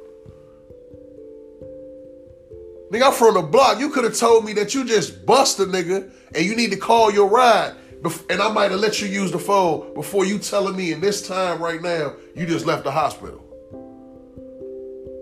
Nigga, 2.90 3.06
I'm 3.06 3.12
from 3.12 3.34
the 3.34 3.42
block. 3.42 3.78
You 3.78 3.90
could 3.90 4.04
have 4.04 4.16
told 4.16 4.44
me 4.44 4.52
that 4.54 4.74
you 4.74 4.84
just 4.84 5.24
bust 5.24 5.60
a 5.60 5.64
nigga 5.64 6.10
and 6.34 6.44
you 6.44 6.56
need 6.56 6.70
to 6.72 6.76
call 6.76 7.12
your 7.12 7.28
ride. 7.28 7.74
And 8.30 8.40
I 8.40 8.50
might 8.50 8.70
have 8.70 8.80
let 8.80 9.00
you 9.00 9.08
use 9.08 9.30
the 9.30 9.38
phone 9.38 9.94
before 9.94 10.24
you 10.24 10.38
telling 10.38 10.76
me 10.76 10.92
in 10.92 11.00
this 11.00 11.26
time 11.26 11.62
right 11.62 11.80
now 11.80 12.14
you 12.34 12.46
just 12.46 12.66
left 12.66 12.84
the 12.84 12.90
hospital. 12.90 13.44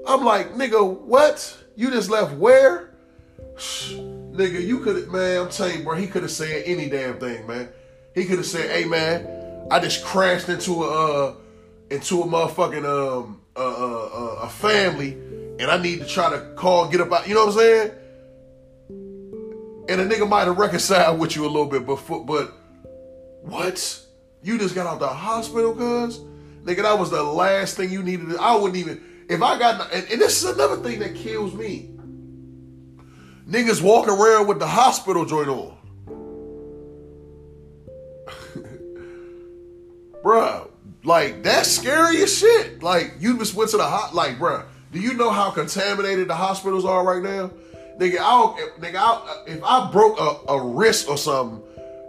I'm 0.06 0.24
like, 0.24 0.54
nigga, 0.54 1.00
what? 1.00 1.56
You 1.76 1.90
just 1.90 2.08
left 2.10 2.34
where? 2.34 2.94
Nigga, 3.58 4.64
you 4.64 4.78
could 4.78 4.94
have, 4.96 5.08
man, 5.08 5.42
I'm 5.42 5.48
telling 5.48 5.78
you, 5.78 5.84
bro, 5.84 5.96
he 5.96 6.06
could 6.06 6.22
have 6.22 6.30
said 6.30 6.62
any 6.64 6.88
damn 6.88 7.18
thing, 7.18 7.44
man. 7.46 7.68
He 8.14 8.24
could 8.24 8.38
have 8.38 8.46
said, 8.46 8.70
"Hey 8.70 8.84
man, 8.84 9.26
I 9.70 9.78
just 9.78 10.04
crashed 10.04 10.48
into 10.48 10.84
a 10.84 11.28
uh, 11.28 11.34
into 11.90 12.22
a 12.22 12.26
motherfucking 12.26 12.84
um 12.84 13.40
a, 13.56 13.60
a, 13.60 14.34
a 14.42 14.48
family, 14.48 15.16
and 15.58 15.70
I 15.70 15.80
need 15.80 16.00
to 16.00 16.06
try 16.06 16.30
to 16.30 16.52
call 16.54 16.88
get 16.88 17.00
up 17.00 17.08
about." 17.08 17.28
You 17.28 17.34
know 17.34 17.46
what 17.46 17.54
I'm 17.54 17.58
saying? 17.58 17.90
And 19.88 20.00
a 20.00 20.06
nigga 20.06 20.28
might 20.28 20.44
have 20.44 20.58
reconciled 20.58 21.18
with 21.18 21.34
you 21.34 21.46
a 21.46 21.48
little 21.48 21.66
bit, 21.66 21.86
but 21.86 22.26
but 22.26 22.52
what? 23.42 24.04
You 24.42 24.58
just 24.58 24.74
got 24.74 24.86
out 24.86 25.00
the 25.00 25.08
hospital, 25.08 25.74
cuz 25.74 26.20
nigga, 26.64 26.82
that 26.82 26.98
was 26.98 27.10
the 27.10 27.22
last 27.22 27.76
thing 27.76 27.90
you 27.90 28.02
needed. 28.02 28.36
I 28.36 28.56
wouldn't 28.56 28.76
even 28.76 29.02
if 29.28 29.42
I 29.42 29.58
got. 29.58 29.92
And, 29.92 30.06
and 30.10 30.20
this 30.20 30.42
is 30.42 30.50
another 30.50 30.76
thing 30.76 31.00
that 31.00 31.14
kills 31.14 31.54
me. 31.54 31.90
Niggas 33.48 33.82
walking 33.82 34.12
around 34.12 34.46
with 34.46 34.58
the 34.58 34.66
hospital 34.66 35.24
joint 35.24 35.48
on. 35.48 35.76
bruh, 40.22 40.68
like 41.04 41.42
that's 41.42 41.70
scary 41.70 42.22
as 42.22 42.36
shit. 42.36 42.82
Like 42.82 43.14
you 43.20 43.38
just 43.38 43.54
went 43.54 43.70
to 43.70 43.76
the 43.76 43.84
hot, 43.84 44.14
like, 44.14 44.38
bruh, 44.38 44.64
do 44.92 45.00
you 45.00 45.14
know 45.14 45.30
how 45.30 45.50
contaminated 45.50 46.28
the 46.28 46.34
hospitals 46.34 46.84
are 46.84 47.04
right 47.04 47.22
now? 47.22 47.50
Nigga, 47.98 48.18
I'll, 48.20 48.56
nigga, 48.78 48.96
I'll, 48.96 49.44
if 49.46 49.62
I 49.62 49.90
broke 49.90 50.18
a, 50.20 50.52
a 50.52 50.62
wrist 50.62 51.08
or 51.08 51.18
something, 51.18 51.62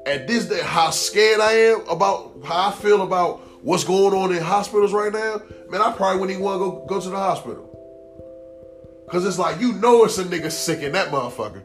at 0.06 0.28
this 0.28 0.46
day, 0.46 0.62
how 0.64 0.92
scared 0.92 1.40
I 1.40 1.52
am 1.52 1.88
about 1.88 2.36
how 2.44 2.70
I 2.70 2.72
feel 2.72 3.02
about 3.02 3.40
what's 3.64 3.84
going 3.84 4.14
on 4.14 4.36
in 4.36 4.42
hospitals 4.42 4.94
right 4.94 5.12
now, 5.12 5.42
man, 5.70 5.82
I 5.82 5.92
probably 5.92 6.20
wouldn't 6.20 6.32
even 6.32 6.44
want 6.44 6.56
to 6.56 6.60
go, 6.60 6.86
go 6.86 7.02
to 7.02 7.10
the 7.10 7.18
hospital. 7.18 7.66
Cause 9.10 9.26
it's 9.26 9.40
like 9.40 9.60
you 9.60 9.74
know 9.74 10.06
it's 10.06 10.20
a 10.20 10.24
nigga 10.24 10.52
sick 10.52 10.84
in 10.84 10.92
that 10.92 11.08
motherfucker. 11.08 11.64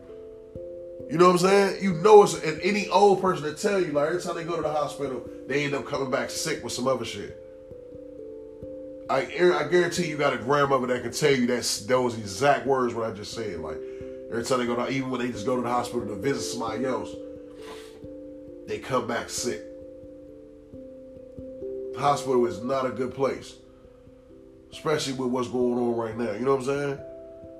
You 1.10 1.18
know 1.18 1.26
what 1.26 1.32
I'm 1.32 1.38
saying? 1.38 1.82
You 1.82 1.92
know 1.92 2.22
it's 2.22 2.42
and 2.42 2.58
any 2.62 2.88
old 2.88 3.20
person 3.20 3.44
that 3.44 3.58
tell 3.58 3.78
you 3.78 3.92
like 3.92 4.08
every 4.08 4.22
time 4.22 4.36
they 4.36 4.44
go 4.44 4.56
to 4.56 4.62
the 4.62 4.72
hospital, 4.72 5.22
they 5.46 5.64
end 5.64 5.74
up 5.74 5.86
coming 5.86 6.10
back 6.10 6.30
sick 6.30 6.64
with 6.64 6.72
some 6.72 6.88
other 6.88 7.04
shit. 7.04 7.43
I 9.10 9.20
I 9.20 9.68
guarantee 9.68 10.08
you 10.08 10.16
got 10.16 10.32
a 10.32 10.38
grandmother 10.38 10.86
that 10.86 11.02
can 11.02 11.12
tell 11.12 11.32
you 11.32 11.46
that 11.48 11.84
those 11.86 12.16
exact 12.16 12.66
words 12.66 12.94
what 12.94 13.10
I 13.10 13.12
just 13.12 13.32
said. 13.32 13.60
Like 13.60 13.78
every 14.30 14.44
time 14.44 14.60
they 14.60 14.66
go 14.66 14.76
to 14.76 14.88
even 14.88 15.10
when 15.10 15.20
they 15.20 15.30
just 15.30 15.46
go 15.46 15.56
to 15.56 15.62
the 15.62 15.68
hospital 15.68 16.06
to 16.06 16.14
visit 16.14 16.42
somebody 16.42 16.84
else, 16.84 17.10
they 18.66 18.78
come 18.78 19.06
back 19.06 19.28
sick. 19.28 19.60
The 20.72 22.00
hospital 22.00 22.46
is 22.46 22.62
not 22.62 22.86
a 22.86 22.90
good 22.90 23.14
place, 23.14 23.54
especially 24.72 25.12
with 25.12 25.28
what's 25.28 25.48
going 25.48 25.78
on 25.78 25.96
right 25.96 26.16
now. 26.16 26.32
You 26.32 26.40
know 26.40 26.56
what 26.56 26.60
I'm 26.60 26.66
saying? 26.66 26.98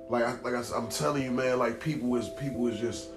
Like, 0.09 0.23
I, 0.23 0.41
like 0.41 0.55
I, 0.55 0.63
I'm 0.75 0.89
telling 0.89 1.23
you, 1.23 1.31
man. 1.31 1.59
Like 1.59 1.79
people 1.79 2.15
is 2.15 2.29
people 2.39 2.67
is 2.67 2.79
just 2.79 3.09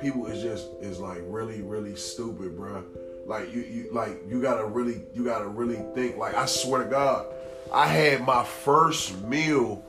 people 0.00 0.26
is 0.26 0.42
just 0.42 0.66
is 0.80 0.98
like 0.98 1.22
really 1.26 1.62
really 1.62 1.94
stupid, 1.94 2.56
bro. 2.56 2.84
Like 3.26 3.52
you 3.52 3.62
you 3.62 3.88
like 3.92 4.22
you 4.28 4.40
gotta 4.40 4.64
really 4.64 5.02
you 5.12 5.24
gotta 5.24 5.48
really 5.48 5.82
think. 5.94 6.16
Like 6.16 6.34
I 6.34 6.46
swear 6.46 6.84
to 6.84 6.88
God, 6.88 7.26
I 7.72 7.88
had 7.88 8.24
my 8.24 8.44
first 8.44 9.20
meal 9.22 9.84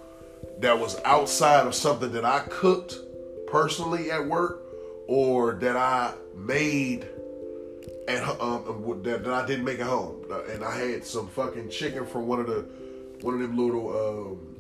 that 0.60 0.80
was 0.80 1.00
outside 1.06 1.68
of 1.68 1.76
something 1.76 2.12
that 2.14 2.26
I 2.26 2.40
cooked 2.40 2.96
personally 3.48 4.10
at 4.10 4.26
work 4.26 4.64
or 5.08 5.54
that 5.54 5.78
I 5.78 6.14
made 6.36 7.08
at 8.08 8.24
um 8.42 9.02
that, 9.04 9.24
that 9.24 9.34
I 9.34 9.46
didn't 9.46 9.66
make 9.66 9.80
at 9.80 9.88
home. 9.88 10.26
And 10.50 10.64
I 10.64 10.76
had 10.76 11.06
some 11.06 11.28
fucking 11.28 11.70
chicken 11.70 12.08
from 12.08 12.26
one 12.26 12.40
of 12.40 12.48
the 12.48 12.66
one 13.22 13.36
of 13.36 13.40
them 13.40 13.56
little 13.56 14.30
um 14.32 14.58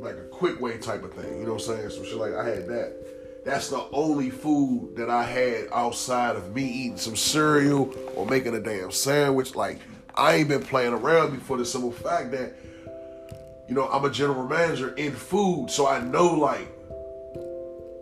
like 0.00 0.14
a 0.14 0.28
quick 0.30 0.60
way 0.60 0.78
type 0.78 1.02
of 1.02 1.14
thing. 1.14 1.40
You 1.40 1.46
know 1.46 1.54
what 1.54 1.68
I'm 1.68 1.76
saying? 1.76 1.90
So 1.90 2.04
shit 2.04 2.16
like 2.16 2.34
I 2.34 2.48
had 2.48 2.68
that. 2.68 3.03
That's 3.44 3.68
the 3.68 3.86
only 3.92 4.30
food 4.30 4.96
that 4.96 5.10
I 5.10 5.22
had 5.22 5.68
outside 5.70 6.36
of 6.36 6.54
me 6.54 6.64
eating 6.64 6.96
some 6.96 7.14
cereal 7.14 7.94
or 8.14 8.24
making 8.24 8.54
a 8.54 8.60
damn 8.60 8.90
sandwich. 8.90 9.54
Like, 9.54 9.80
I 10.14 10.36
ain't 10.36 10.48
been 10.48 10.62
playing 10.62 10.94
around 10.94 11.34
before 11.34 11.58
the 11.58 11.66
simple 11.66 11.92
fact 11.92 12.30
that, 12.30 12.54
you 13.68 13.74
know, 13.74 13.86
I'm 13.88 14.04
a 14.06 14.10
general 14.10 14.46
manager 14.46 14.94
in 14.94 15.12
food, 15.12 15.70
so 15.70 15.86
I 15.86 16.00
know, 16.00 16.34
like, 16.34 16.68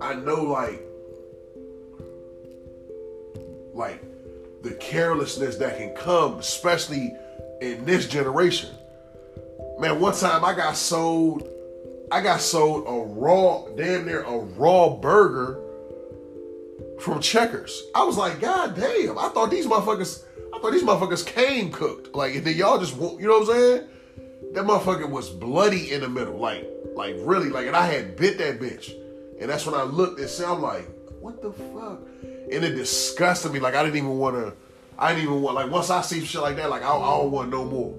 I 0.00 0.14
know, 0.14 0.44
like, 0.44 0.80
like 3.74 4.04
the 4.62 4.72
carelessness 4.74 5.56
that 5.56 5.78
can 5.78 5.94
come, 5.96 6.38
especially 6.38 7.16
in 7.60 7.84
this 7.84 8.06
generation. 8.06 8.70
Man, 9.78 9.98
one 9.98 10.14
time 10.14 10.44
I 10.44 10.54
got 10.54 10.76
sold 10.76 11.48
I 12.12 12.20
got 12.20 12.40
sold 12.40 12.84
a 12.86 13.12
raw, 13.12 13.64
damn 13.76 14.06
near 14.06 14.22
a 14.22 14.38
raw 14.38 14.90
burger 14.90 15.60
from 17.00 17.20
Checkers. 17.20 17.82
I 17.94 18.04
was 18.04 18.16
like, 18.16 18.40
God 18.40 18.76
damn! 18.76 19.18
I 19.18 19.28
thought 19.30 19.50
these 19.50 19.66
motherfuckers, 19.66 20.24
I 20.54 20.58
thought 20.58 20.72
these 20.72 20.82
motherfuckers 20.82 21.26
came 21.26 21.72
cooked. 21.72 22.14
Like, 22.14 22.34
and 22.34 22.44
then 22.44 22.56
y'all 22.56 22.78
just, 22.78 22.96
you 22.96 23.26
know 23.26 23.40
what 23.40 23.48
I'm 23.48 23.54
saying? 23.54 23.88
That 24.52 24.64
motherfucker 24.64 25.08
was 25.08 25.30
bloody 25.30 25.92
in 25.92 26.02
the 26.02 26.08
middle, 26.08 26.38
like, 26.38 26.68
like 26.94 27.16
really, 27.20 27.48
like, 27.48 27.66
and 27.66 27.74
I 27.74 27.86
had 27.86 28.16
bit 28.16 28.38
that 28.38 28.60
bitch, 28.60 28.92
and 29.40 29.50
that's 29.50 29.64
when 29.64 29.74
I 29.74 29.82
looked 29.82 30.20
and 30.20 30.28
said, 30.28 30.46
I'm 30.46 30.60
like, 30.60 30.86
what 31.20 31.40
the 31.40 31.52
fuck? 31.52 32.00
and 32.52 32.64
it 32.64 32.74
disgusted 32.74 33.52
me. 33.52 33.60
Like 33.60 33.74
I 33.74 33.82
didn't 33.82 33.96
even 33.96 34.18
want 34.18 34.36
to. 34.36 34.52
I 34.98 35.12
didn't 35.12 35.24
even 35.24 35.42
want 35.42 35.56
like 35.56 35.70
once 35.70 35.90
I 35.90 36.02
see 36.02 36.24
shit 36.24 36.40
like 36.42 36.56
that, 36.56 36.70
like 36.70 36.82
I, 36.82 36.94
I 36.94 37.18
don't 37.18 37.30
want 37.30 37.50
no 37.50 37.64
more. 37.64 37.94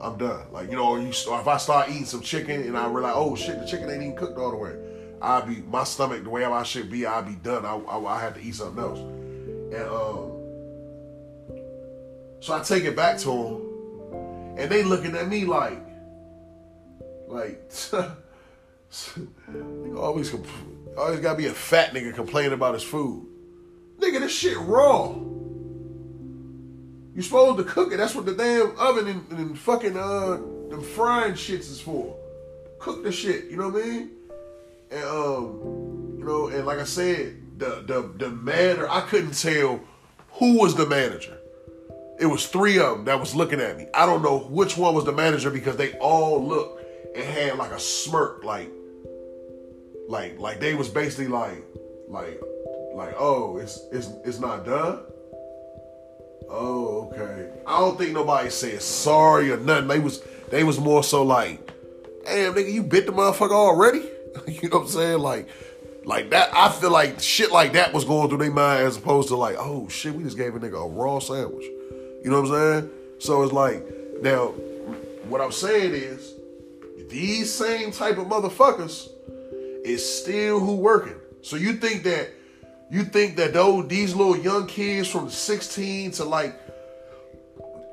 I'm 0.00 0.16
done. 0.16 0.50
Like 0.52 0.70
you 0.70 0.76
know, 0.76 0.96
you 0.96 1.08
if 1.08 1.28
I 1.28 1.56
start 1.58 1.90
eating 1.90 2.06
some 2.06 2.22
chicken 2.22 2.62
and 2.62 2.76
I 2.76 2.86
realize, 2.88 3.14
oh 3.16 3.36
shit, 3.36 3.60
the 3.60 3.66
chicken 3.66 3.90
ain't 3.90 4.02
even 4.02 4.16
cooked 4.16 4.38
all 4.38 4.50
the 4.50 4.56
way. 4.56 4.74
I'll 5.20 5.44
be 5.44 5.56
my 5.56 5.84
stomach 5.84 6.24
the 6.24 6.30
way 6.30 6.44
I 6.44 6.62
should 6.62 6.90
be. 6.90 7.04
I'll 7.06 7.22
be 7.22 7.34
done. 7.34 7.66
I 7.66 7.76
I, 7.76 8.16
I 8.16 8.20
have 8.20 8.34
to 8.34 8.40
eat 8.40 8.54
something 8.54 8.82
else. 8.82 8.98
And 8.98 9.88
um, 9.88 10.32
so 12.40 12.54
I 12.54 12.62
take 12.62 12.84
it 12.84 12.96
back 12.96 13.18
to 13.18 13.26
them, 13.28 14.58
and 14.58 14.70
they 14.70 14.82
looking 14.82 15.14
at 15.14 15.28
me 15.28 15.44
like, 15.44 15.78
like, 17.28 17.70
always 19.96 20.34
always 20.96 21.20
gotta 21.20 21.36
be 21.36 21.46
a 21.46 21.52
fat 21.52 21.92
nigga 21.92 22.14
complaining 22.14 22.52
about 22.52 22.74
his 22.74 22.82
food. 22.82 23.26
Nigga, 23.98 24.20
this 24.20 24.32
shit 24.32 24.56
raw. 24.58 25.14
You 27.14 27.22
supposed 27.22 27.58
to 27.58 27.64
cook 27.64 27.92
it. 27.92 27.96
That's 27.96 28.14
what 28.14 28.26
the 28.26 28.34
damn 28.34 28.76
oven 28.78 29.08
and, 29.08 29.38
and 29.38 29.58
fucking 29.58 29.96
uh 29.96 30.38
them 30.70 30.82
frying 30.82 31.34
shits 31.34 31.70
is 31.70 31.80
for. 31.80 32.16
Cook 32.78 33.02
the 33.02 33.12
shit. 33.12 33.46
You 33.50 33.56
know 33.56 33.68
what 33.68 33.82
I 33.82 33.86
mean? 33.86 34.10
And 34.90 35.04
um, 35.04 36.16
you 36.18 36.24
know, 36.24 36.48
and 36.48 36.66
like 36.66 36.78
I 36.78 36.84
said, 36.84 37.36
the 37.58 37.82
the 37.86 38.12
the 38.16 38.30
manager, 38.30 38.88
I 38.88 39.00
couldn't 39.02 39.32
tell 39.32 39.80
who 40.32 40.58
was 40.58 40.74
the 40.74 40.86
manager. 40.86 41.36
It 42.18 42.26
was 42.26 42.46
three 42.46 42.78
of 42.78 42.98
them 42.98 43.04
that 43.06 43.18
was 43.18 43.34
looking 43.34 43.60
at 43.60 43.78
me. 43.78 43.86
I 43.94 44.04
don't 44.06 44.22
know 44.22 44.40
which 44.40 44.76
one 44.76 44.94
was 44.94 45.04
the 45.04 45.12
manager 45.12 45.50
because 45.50 45.76
they 45.76 45.94
all 45.94 46.46
looked 46.46 47.16
and 47.16 47.24
had 47.24 47.56
like 47.56 47.72
a 47.72 47.80
smirk, 47.80 48.44
like, 48.44 48.70
like, 50.06 50.38
like 50.38 50.60
they 50.60 50.74
was 50.74 50.88
basically 50.88 51.28
like, 51.28 51.64
like, 52.08 52.40
like, 52.94 53.14
oh, 53.18 53.56
it's 53.56 53.80
it's 53.90 54.08
it's 54.24 54.38
not 54.38 54.66
done. 54.66 55.00
Oh, 56.50 57.08
okay. 57.12 57.48
I 57.66 57.78
don't 57.78 57.96
think 57.96 58.12
nobody 58.12 58.50
said 58.50 58.82
sorry 58.82 59.52
or 59.52 59.56
nothing. 59.58 59.88
They 59.88 60.00
was 60.00 60.22
they 60.50 60.64
was 60.64 60.80
more 60.80 61.04
so 61.04 61.22
like, 61.22 61.64
damn 62.24 62.54
nigga, 62.54 62.72
you 62.72 62.82
bit 62.82 63.06
the 63.06 63.12
motherfucker 63.12 63.52
already? 63.52 64.00
you 64.48 64.68
know 64.68 64.78
what 64.78 64.86
I'm 64.86 64.88
saying? 64.88 65.18
Like, 65.20 65.48
like 66.04 66.30
that. 66.30 66.50
I 66.52 66.70
feel 66.70 66.90
like 66.90 67.20
shit 67.20 67.52
like 67.52 67.74
that 67.74 67.92
was 67.92 68.04
going 68.04 68.28
through 68.28 68.38
their 68.38 68.50
mind 68.50 68.84
as 68.84 68.96
opposed 68.96 69.28
to 69.28 69.36
like, 69.36 69.56
oh 69.58 69.88
shit, 69.88 70.14
we 70.14 70.24
just 70.24 70.36
gave 70.36 70.54
a 70.56 70.58
nigga 70.58 70.84
a 70.84 70.88
raw 70.88 71.20
sandwich. 71.20 71.64
You 72.24 72.30
know 72.30 72.42
what 72.42 72.50
I'm 72.50 72.82
saying? 72.82 72.90
So 73.20 73.42
it's 73.42 73.52
like, 73.52 73.86
now, 74.20 74.48
what 75.28 75.40
I'm 75.40 75.52
saying 75.52 75.94
is, 75.94 76.34
these 77.08 77.52
same 77.52 77.92
type 77.92 78.18
of 78.18 78.26
motherfuckers 78.26 79.08
is 79.84 80.04
still 80.04 80.60
who 80.60 80.76
working. 80.76 81.16
So 81.42 81.56
you 81.56 81.74
think 81.74 82.02
that 82.04 82.30
you 82.90 83.04
think 83.04 83.36
that 83.36 83.52
though 83.52 83.82
these 83.82 84.14
little 84.14 84.36
young 84.36 84.66
kids 84.66 85.08
from 85.08 85.30
16 85.30 86.10
to 86.12 86.24
like 86.24 86.60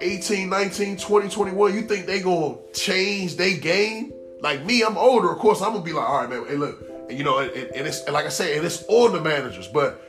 18, 0.02 0.50
19, 0.50 0.98
20, 0.98 1.30
21, 1.30 1.74
you 1.74 1.82
think 1.84 2.06
they 2.06 2.20
gonna 2.20 2.58
change 2.74 3.38
their 3.38 3.58
game? 3.58 4.14
Like 4.42 4.66
me, 4.66 4.84
I'm 4.84 4.98
older, 4.98 5.32
of 5.32 5.38
course, 5.40 5.62
I'm 5.62 5.74
gonna 5.74 5.84
be 5.84 5.94
like, 5.94 6.08
all 6.08 6.22
right, 6.22 6.30
man, 6.30 6.46
hey, 6.48 6.56
look, 6.56 6.84
you 7.10 7.24
know, 7.24 7.40
and, 7.40 7.52
and 7.52 7.88
it's 7.88 8.04
and 8.04 8.14
like 8.14 8.26
I 8.26 8.30
said, 8.30 8.58
and 8.58 8.66
it's 8.66 8.84
on 8.88 9.14
the 9.14 9.22
managers, 9.22 9.68
but 9.68 10.02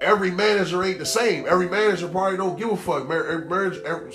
every 0.00 0.30
manager 0.30 0.82
ain't 0.82 0.98
the 0.98 1.06
same. 1.06 1.46
Every 1.46 1.68
manager 1.68 2.08
probably 2.08 2.36
don't 2.36 2.58
give 2.58 2.70
a 2.70 2.76
fuck. 2.76 3.02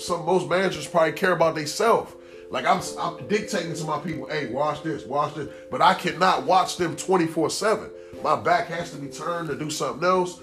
Some 0.00 0.26
most 0.26 0.48
managers 0.48 0.86
probably 0.86 1.12
care 1.12 1.32
about 1.32 1.54
themselves. 1.54 2.12
Like 2.50 2.64
I'm, 2.64 2.80
I'm 2.98 3.26
dictating 3.28 3.74
to 3.74 3.84
my 3.84 3.98
people, 3.98 4.28
hey, 4.28 4.50
watch 4.50 4.82
this, 4.82 5.04
watch 5.04 5.34
this, 5.34 5.48
but 5.70 5.82
I 5.82 5.94
cannot 5.94 6.44
watch 6.44 6.76
them 6.76 6.96
24 6.96 7.50
seven. 7.50 7.90
My 8.22 8.36
back 8.36 8.66
has 8.68 8.90
to 8.92 8.96
be 8.96 9.08
turned 9.08 9.48
to 9.48 9.56
do 9.56 9.70
something 9.70 10.06
else. 10.06 10.40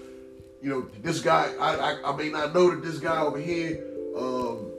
You 0.61 0.69
know, 0.69 0.89
this 1.01 1.21
guy, 1.21 1.53
I, 1.59 1.75
I, 1.75 2.11
I 2.11 2.15
may 2.15 2.29
not 2.29 2.53
know 2.53 2.71
that 2.71 2.81
this 2.81 2.99
guy 2.99 3.21
over 3.21 3.39
here 3.39 3.83
um, 4.17 4.71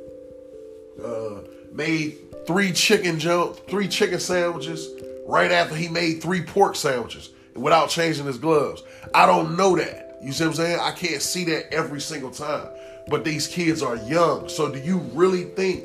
uh, 1.02 1.40
made 1.72 2.18
three 2.46 2.72
chicken 2.72 3.18
jump, 3.18 3.56
three 3.68 3.88
chicken 3.88 4.18
sandwiches 4.18 4.88
right 5.26 5.50
after 5.50 5.74
he 5.74 5.88
made 5.88 6.22
three 6.22 6.42
pork 6.42 6.76
sandwiches 6.76 7.30
without 7.54 7.88
changing 7.88 8.26
his 8.26 8.38
gloves. 8.38 8.82
I 9.14 9.26
don't 9.26 9.56
know 9.56 9.76
that. 9.76 10.18
You 10.22 10.32
see 10.32 10.44
what 10.44 10.50
I'm 10.50 10.56
saying? 10.56 10.80
I 10.80 10.92
can't 10.92 11.22
see 11.22 11.44
that 11.44 11.72
every 11.72 12.00
single 12.00 12.30
time. 12.30 12.68
But 13.08 13.24
these 13.24 13.46
kids 13.46 13.82
are 13.82 13.96
young. 13.96 14.48
So 14.48 14.72
do 14.72 14.80
you 14.80 14.98
really 15.14 15.44
think 15.44 15.84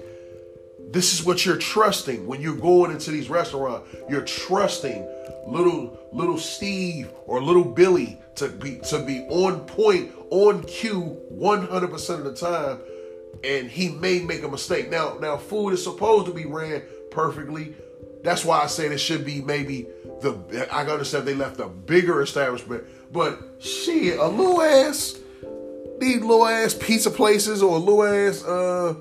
this 0.91 1.13
is 1.13 1.25
what 1.25 1.45
you're 1.45 1.57
trusting 1.57 2.25
when 2.27 2.41
you're 2.41 2.55
going 2.55 2.91
into 2.91 3.11
these 3.11 3.29
restaurants? 3.29 3.87
You're 4.09 4.25
trusting 4.25 5.07
little 5.47 5.99
little 6.11 6.37
Steve 6.37 7.11
or 7.25 7.41
little 7.41 7.63
Billy 7.63 8.19
to 8.35 8.49
be 8.49 8.77
to 8.89 9.03
be 9.05 9.21
on 9.29 9.61
point, 9.61 10.11
on 10.29 10.63
cue 10.63 11.19
100% 11.33 12.09
of 12.17 12.23
the 12.23 12.33
time 12.33 12.79
and 13.43 13.69
he 13.69 13.89
may 13.89 14.19
make 14.19 14.43
a 14.43 14.47
mistake. 14.47 14.89
Now 14.89 15.17
now 15.19 15.37
food 15.37 15.71
is 15.71 15.83
supposed 15.83 16.27
to 16.27 16.33
be 16.33 16.45
ran 16.45 16.83
perfectly. 17.09 17.75
That's 18.23 18.45
why 18.45 18.61
I 18.61 18.67
say 18.67 18.87
it 18.87 18.99
should 18.99 19.25
be 19.25 19.41
maybe 19.41 19.87
the 20.21 20.67
I 20.71 20.85
understand 20.85 21.27
they 21.27 21.33
left 21.33 21.59
a 21.59 21.67
bigger 21.67 22.21
establishment, 22.21 22.83
but 23.11 23.39
shit, 23.59 24.19
a 24.19 24.27
little 24.27 24.61
ass 24.61 25.17
these 25.99 26.21
little 26.21 26.45
ass 26.45 26.73
pizza 26.73 27.11
places 27.11 27.61
or 27.61 27.75
a 27.75 27.79
little 27.79 28.03
ass 28.03 28.43
uh 28.43 28.95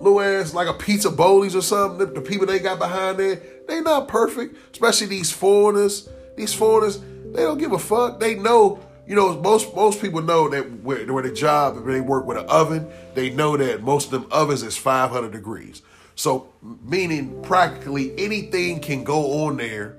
little 0.00 0.20
ass 0.20 0.54
like 0.54 0.68
a 0.68 0.74
Pizza 0.74 1.10
Boli's 1.10 1.56
or 1.56 1.62
something. 1.62 2.12
The, 2.14 2.20
people 2.20 2.46
they 2.46 2.58
got 2.58 2.78
behind 2.78 3.18
there, 3.18 3.40
they 3.66 3.80
not 3.80 4.08
perfect. 4.08 4.56
Especially 4.72 5.06
these 5.06 5.30
foreigners. 5.30 6.08
These 6.36 6.54
foreigners, 6.54 7.00
they 7.32 7.42
don't 7.42 7.58
give 7.58 7.72
a 7.72 7.78
fuck. 7.78 8.20
They 8.20 8.34
know, 8.36 8.80
you 9.06 9.16
know, 9.16 9.40
most 9.40 9.74
most 9.74 10.00
people 10.00 10.22
know 10.22 10.48
that 10.48 10.82
where, 10.82 11.04
where 11.12 11.22
the 11.22 11.32
job, 11.32 11.76
if 11.78 11.84
they 11.84 12.00
work 12.00 12.26
with 12.26 12.38
an 12.38 12.46
oven, 12.46 12.88
they 13.14 13.30
know 13.30 13.56
that 13.56 13.82
most 13.82 14.12
of 14.12 14.22
them 14.22 14.26
ovens 14.30 14.62
is 14.62 14.76
500 14.76 15.32
degrees. 15.32 15.82
So 16.14 16.52
meaning 16.82 17.42
practically 17.42 18.12
anything 18.18 18.80
can 18.80 19.04
go 19.04 19.44
on 19.46 19.56
there. 19.56 19.96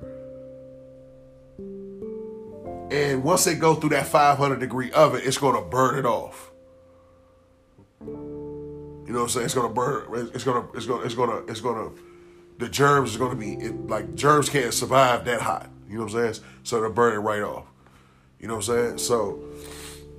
And 2.91 3.23
once 3.23 3.45
they 3.45 3.55
go 3.55 3.75
through 3.75 3.91
that 3.91 4.07
500 4.07 4.59
degree 4.59 4.91
oven, 4.91 5.21
it's 5.23 5.37
going 5.37 5.55
to 5.55 5.61
burn 5.61 5.97
it 5.97 6.05
off. 6.05 6.48
You 9.09 9.13
know 9.13 9.21
what 9.21 9.25
I'm 9.25 9.29
saying? 9.31 9.45
It's 9.45 9.55
gonna 9.55 9.73
burn. 9.73 10.29
It's 10.35 10.43
gonna. 10.43 10.67
It's 10.75 10.85
gonna. 10.85 11.01
It's 11.01 11.15
gonna. 11.15 11.37
It's 11.47 11.61
gonna. 11.61 11.89
The 12.59 12.69
germs 12.69 13.09
is 13.09 13.17
gonna 13.17 13.35
be 13.35 13.53
it, 13.53 13.87
like 13.87 14.13
germs 14.13 14.49
can't 14.49 14.71
survive 14.71 15.25
that 15.25 15.41
hot. 15.41 15.67
You 15.87 15.95
know 15.95 16.03
what 16.03 16.13
I'm 16.13 16.33
saying? 16.33 16.45
So 16.61 16.79
they're 16.79 16.91
burning 16.91 17.21
right 17.21 17.41
off. 17.41 17.65
You 18.39 18.47
know 18.47 18.57
what 18.57 18.69
I'm 18.69 18.75
saying? 18.75 18.97
So, 18.99 19.39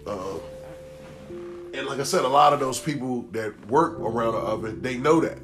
uh, 0.08 0.38
and 1.72 1.86
like 1.86 2.00
I 2.00 2.02
said, 2.02 2.24
a 2.24 2.28
lot 2.28 2.52
of 2.52 2.58
those 2.58 2.80
people 2.80 3.22
that 3.30 3.64
work 3.68 3.96
around 4.00 4.32
the 4.32 4.40
oven, 4.40 4.82
they 4.82 4.96
know 4.96 5.20
that. 5.20 5.38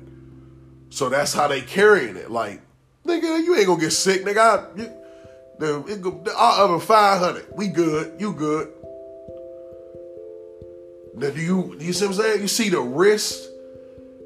So 0.90 1.08
that's 1.08 1.32
how 1.32 1.46
they 1.46 1.60
carrying 1.60 2.16
it. 2.16 2.32
Like, 2.32 2.62
nigga, 3.04 3.44
you 3.44 3.54
ain't 3.54 3.68
gonna 3.68 3.80
get 3.80 3.92
sick, 3.92 4.24
nigga. 4.24 4.38
I, 4.38 4.76
you, 4.76 4.92
the, 5.60 5.84
it, 5.86 6.02
the, 6.02 6.34
oven 6.36 6.80
500. 6.80 7.46
We 7.54 7.68
good. 7.68 8.20
You 8.20 8.32
good. 8.32 8.72
Do 11.18 11.32
you 11.32 11.76
do 11.78 11.84
you 11.84 11.92
see 11.94 12.06
what 12.06 12.16
I'm 12.16 12.22
saying? 12.22 12.40
You 12.42 12.48
see 12.48 12.68
the 12.68 12.80
risk 12.80 13.48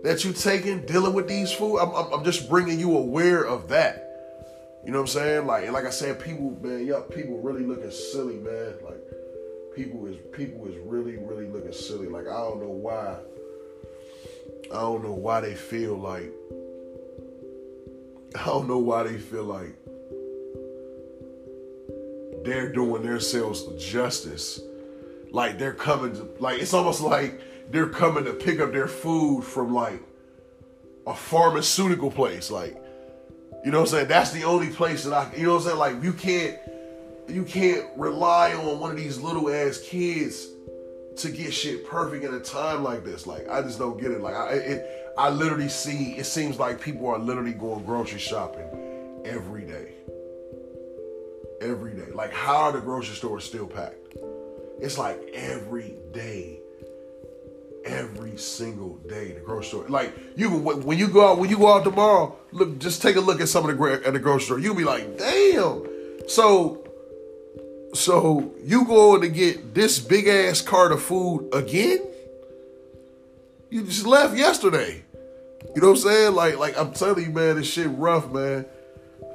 that 0.03 0.24
you 0.24 0.33
taking 0.33 0.85
dealing 0.87 1.12
with 1.12 1.29
these 1.29 1.53
food. 1.53 1.79
I'm, 1.79 1.94
I'm, 1.94 2.12
I'm 2.12 2.24
just 2.24 2.48
bringing 2.48 2.81
you 2.81 2.96
aware 2.96 3.44
of 3.44 3.68
that. 3.68 4.07
You 4.85 4.90
know 4.90 4.98
what 4.98 5.03
I'm 5.03 5.14
saying? 5.14 5.46
Like 5.46 5.70
like 5.70 5.85
I 5.85 5.90
said, 5.90 6.20
people, 6.20 6.59
man, 6.61 6.85
y'all 6.87 7.03
people 7.03 7.38
really 7.40 7.64
looking 7.64 7.92
silly, 7.92 8.38
man. 8.38 8.74
Like 8.83 9.00
people 9.76 10.07
is 10.07 10.16
people 10.33 10.66
is 10.66 10.76
really 10.85 11.16
really 11.16 11.46
looking 11.46 11.72
silly. 11.72 12.09
Like 12.09 12.26
I 12.26 12.38
don't 12.38 12.61
know 12.61 12.70
why. 12.70 13.18
I 14.72 14.81
don't 14.81 15.05
know 15.05 15.12
why 15.12 15.42
they 15.42 15.55
feel 15.55 15.96
like. 15.96 16.33
I 18.35 18.46
don't 18.46 18.68
know 18.68 18.79
why 18.79 19.05
they 19.05 19.18
feel 19.18 19.44
like 19.44 19.74
they're 22.44 22.72
doing 22.72 23.03
themselves 23.03 23.64
justice 23.76 24.61
like 25.32 25.58
they're 25.58 25.74
coming 25.74 26.12
to 26.14 26.28
like 26.38 26.60
it's 26.60 26.74
almost 26.74 27.00
like 27.00 27.40
they're 27.70 27.88
coming 27.88 28.24
to 28.24 28.32
pick 28.32 28.60
up 28.60 28.72
their 28.72 28.88
food 28.88 29.42
from 29.44 29.72
like 29.72 30.02
a 31.06 31.14
pharmaceutical 31.14 32.10
place 32.10 32.50
like 32.50 32.76
you 33.64 33.70
know 33.70 33.80
what 33.80 33.88
i'm 33.88 33.90
saying? 33.90 34.08
That's 34.08 34.32
the 34.32 34.44
only 34.44 34.68
place 34.68 35.04
that 35.04 35.12
i 35.12 35.34
you 35.36 35.44
know 35.44 35.54
what 35.54 35.62
i'm 35.62 35.66
saying? 35.66 35.78
Like 35.78 36.02
you 36.02 36.12
can't 36.12 36.58
you 37.28 37.44
can't 37.44 37.86
rely 37.96 38.54
on 38.54 38.80
one 38.80 38.90
of 38.90 38.96
these 38.96 39.20
little 39.20 39.50
ass 39.50 39.80
kids 39.86 40.48
to 41.16 41.30
get 41.30 41.52
shit 41.52 41.86
perfect 41.86 42.24
in 42.24 42.34
a 42.34 42.40
time 42.40 42.82
like 42.82 43.04
this. 43.04 43.26
Like 43.26 43.48
i 43.48 43.62
just 43.62 43.78
don't 43.78 44.00
get 44.00 44.10
it. 44.10 44.20
Like 44.20 44.34
i 44.34 44.52
it, 44.52 45.12
i 45.16 45.30
literally 45.30 45.68
see 45.68 46.12
it 46.12 46.26
seems 46.26 46.58
like 46.58 46.80
people 46.80 47.06
are 47.08 47.18
literally 47.18 47.52
going 47.52 47.84
grocery 47.84 48.18
shopping 48.18 49.22
every 49.24 49.62
day. 49.62 49.92
Every 51.60 51.92
day. 51.92 52.10
Like 52.14 52.32
how 52.32 52.62
are 52.62 52.72
the 52.72 52.80
grocery 52.80 53.14
stores 53.14 53.44
still 53.44 53.66
packed 53.66 53.96
it's 54.80 54.98
like 54.98 55.20
every 55.32 55.96
day, 56.12 56.60
every 57.84 58.36
single 58.36 58.96
day 59.08 59.32
the 59.32 59.40
grocery 59.40 59.68
store. 59.68 59.88
Like 59.88 60.14
you 60.36 60.50
when 60.50 60.98
you 60.98 61.08
go 61.08 61.32
out 61.32 61.38
when 61.38 61.50
you 61.50 61.58
go 61.58 61.74
out 61.74 61.84
tomorrow, 61.84 62.36
look 62.52 62.78
just 62.78 63.02
take 63.02 63.16
a 63.16 63.20
look 63.20 63.40
at 63.40 63.48
some 63.48 63.68
of 63.68 63.76
the 63.76 64.02
at 64.06 64.12
the 64.12 64.18
grocery 64.18 64.44
store. 64.44 64.58
You'll 64.58 64.74
be 64.74 64.84
like, 64.84 65.18
damn. 65.18 65.86
So 66.28 66.84
So 67.94 68.54
you 68.62 68.84
going 68.84 69.22
to 69.22 69.28
get 69.28 69.74
this 69.74 69.98
big 69.98 70.28
ass 70.28 70.62
cart 70.62 70.92
of 70.92 71.02
food 71.02 71.48
again? 71.52 71.98
You 73.70 73.84
just 73.84 74.06
left 74.06 74.36
yesterday. 74.36 75.04
You 75.74 75.82
know 75.82 75.88
what 75.88 75.98
I'm 75.98 76.02
saying? 76.02 76.34
Like, 76.34 76.58
like 76.58 76.78
I'm 76.78 76.92
telling 76.92 77.24
you, 77.24 77.30
man, 77.30 77.56
this 77.56 77.70
shit 77.70 77.88
rough, 77.90 78.30
man. 78.30 78.66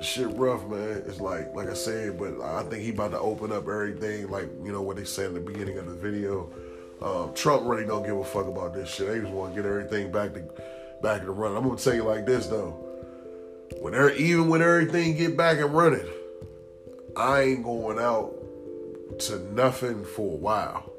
Shit 0.01 0.27
rough, 0.35 0.67
man. 0.67 1.03
It's 1.07 1.19
like, 1.19 1.53
like 1.55 1.69
I 1.69 1.73
said, 1.73 2.17
but 2.19 2.41
I 2.41 2.63
think 2.63 2.83
he 2.83 2.89
about 2.89 3.11
to 3.11 3.19
open 3.19 3.51
up 3.51 3.63
everything, 3.63 4.29
like 4.29 4.49
you 4.63 4.71
know 4.71 4.81
what 4.81 4.97
they 4.97 5.05
said 5.05 5.27
in 5.27 5.33
the 5.35 5.39
beginning 5.39 5.77
of 5.77 5.87
the 5.87 5.95
video. 5.95 6.51
Um, 7.01 7.33
Trump 7.33 7.63
really 7.65 7.85
don't 7.85 8.03
give 8.03 8.17
a 8.17 8.23
fuck 8.23 8.47
about 8.47 8.73
this 8.73 8.89
shit. 8.89 9.07
They 9.07 9.19
just 9.19 9.31
want 9.31 9.55
to 9.55 9.61
get 9.61 9.69
everything 9.69 10.11
back 10.11 10.33
to 10.33 10.41
back 11.01 11.21
to 11.21 11.31
run. 11.31 11.55
I'm 11.55 11.63
gonna 11.63 11.77
tell 11.77 11.93
you 11.93 12.03
like 12.03 12.25
this 12.25 12.47
though. 12.47 12.81
When 13.79 13.93
even 14.17 14.47
when 14.47 14.61
everything 14.61 15.17
get 15.17 15.35
back 15.35 15.59
and 15.59 15.73
running, 15.73 16.07
I 17.15 17.41
ain't 17.41 17.63
going 17.63 17.99
out 17.99 18.33
to 19.19 19.39
nothing 19.53 20.03
for 20.03 20.33
a 20.33 20.37
while. 20.37 20.91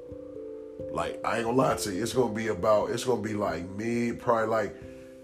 Like 0.91 1.21
I 1.25 1.37
ain't 1.37 1.47
gonna 1.47 1.57
lie 1.57 1.77
to 1.77 1.93
you, 1.93 2.03
it's 2.03 2.13
gonna 2.13 2.33
be 2.33 2.49
about 2.49 2.91
it's 2.91 3.05
gonna 3.05 3.23
be 3.23 3.35
like 3.35 3.69
me, 3.71 4.13
probably 4.13 4.47
like 4.47 4.77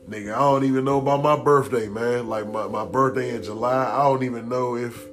nigga, 0.09 0.35
I 0.35 0.38
don't 0.38 0.65
even 0.65 0.85
know 0.85 0.99
about 0.99 1.23
my 1.23 1.37
birthday, 1.43 1.88
man. 1.88 2.29
Like 2.29 2.49
my, 2.49 2.67
my 2.67 2.85
birthday 2.85 3.35
in 3.35 3.43
July, 3.43 3.85
I 3.85 4.03
don't 4.05 4.23
even 4.23 4.49
know 4.49 4.77
if 4.77 5.07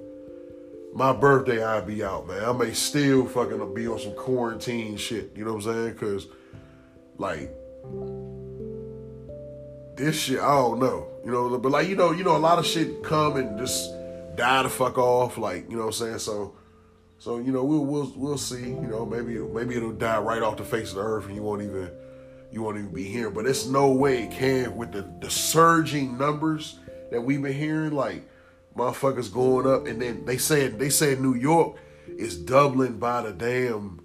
my 0.93 1.13
birthday 1.13 1.63
I'll 1.63 1.82
be 1.82 2.04
out, 2.04 2.28
man. 2.28 2.43
I 2.43 2.52
may 2.52 2.73
still 2.73 3.25
fucking 3.28 3.73
be 3.73 3.88
on 3.88 3.99
some 3.99 4.15
quarantine 4.15 4.97
shit, 4.97 5.32
you 5.36 5.45
know 5.45 5.54
what 5.54 5.65
I'm 5.65 5.73
saying? 5.73 5.95
Cause 5.95 6.28
like 7.17 7.52
this 9.95 10.19
shit, 10.19 10.39
I 10.39 10.56
don't 10.56 10.80
know. 10.80 11.08
You 11.25 11.32
know, 11.32 11.58
but 11.58 11.71
like 11.71 11.88
you 11.88 11.95
know, 11.95 12.12
you 12.12 12.23
know, 12.23 12.36
a 12.36 12.38
lot 12.38 12.60
of 12.60 12.65
shit 12.65 13.04
come 13.04 13.38
and 13.38 13.58
just 13.60 13.91
die 14.36 14.63
the 14.63 14.69
fuck 14.69 14.97
off, 14.97 15.38
like, 15.38 15.69
you 15.69 15.75
know 15.75 15.86
what 15.86 15.99
I'm 16.02 16.08
saying? 16.08 16.19
So 16.19 16.56
so, 17.19 17.38
you 17.38 17.52
know, 17.52 17.65
we'll 17.65 17.86
we'll 17.86 18.13
we'll 18.15 18.38
see. 18.38 18.69
You 18.69 18.88
know, 18.88 19.06
maybe 19.06 19.38
maybe 19.39 19.75
it'll 19.75 19.91
die 19.91 20.19
right 20.19 20.41
off 20.41 20.56
the 20.56 20.63
face 20.63 20.91
of 20.91 20.95
the 20.95 21.02
earth 21.02 21.25
and 21.25 21.36
you 21.36 21.43
won't 21.43 21.62
even 21.62 21.91
you 22.51 22.63
won't 22.63 22.77
even 22.77 22.93
be 22.93 23.03
here. 23.03 23.29
But 23.29 23.45
it's 23.45 23.65
no 23.65 23.91
way 23.91 24.23
it 24.23 24.31
can 24.31 24.75
with 24.75 24.91
the, 24.91 25.09
the 25.21 25.29
surging 25.29 26.17
numbers 26.17 26.79
that 27.12 27.21
we've 27.21 27.41
been 27.41 27.53
hearing, 27.53 27.91
like 27.91 28.27
motherfuckers 28.75 29.31
going 29.31 29.67
up, 29.67 29.88
and 29.88 30.01
then 30.01 30.25
they 30.25 30.38
said 30.38 30.79
they 30.79 30.89
said 30.89 31.19
New 31.19 31.35
York 31.35 31.77
is 32.07 32.38
doubling 32.38 32.97
by 32.97 33.21
the 33.21 33.31
damn 33.31 34.01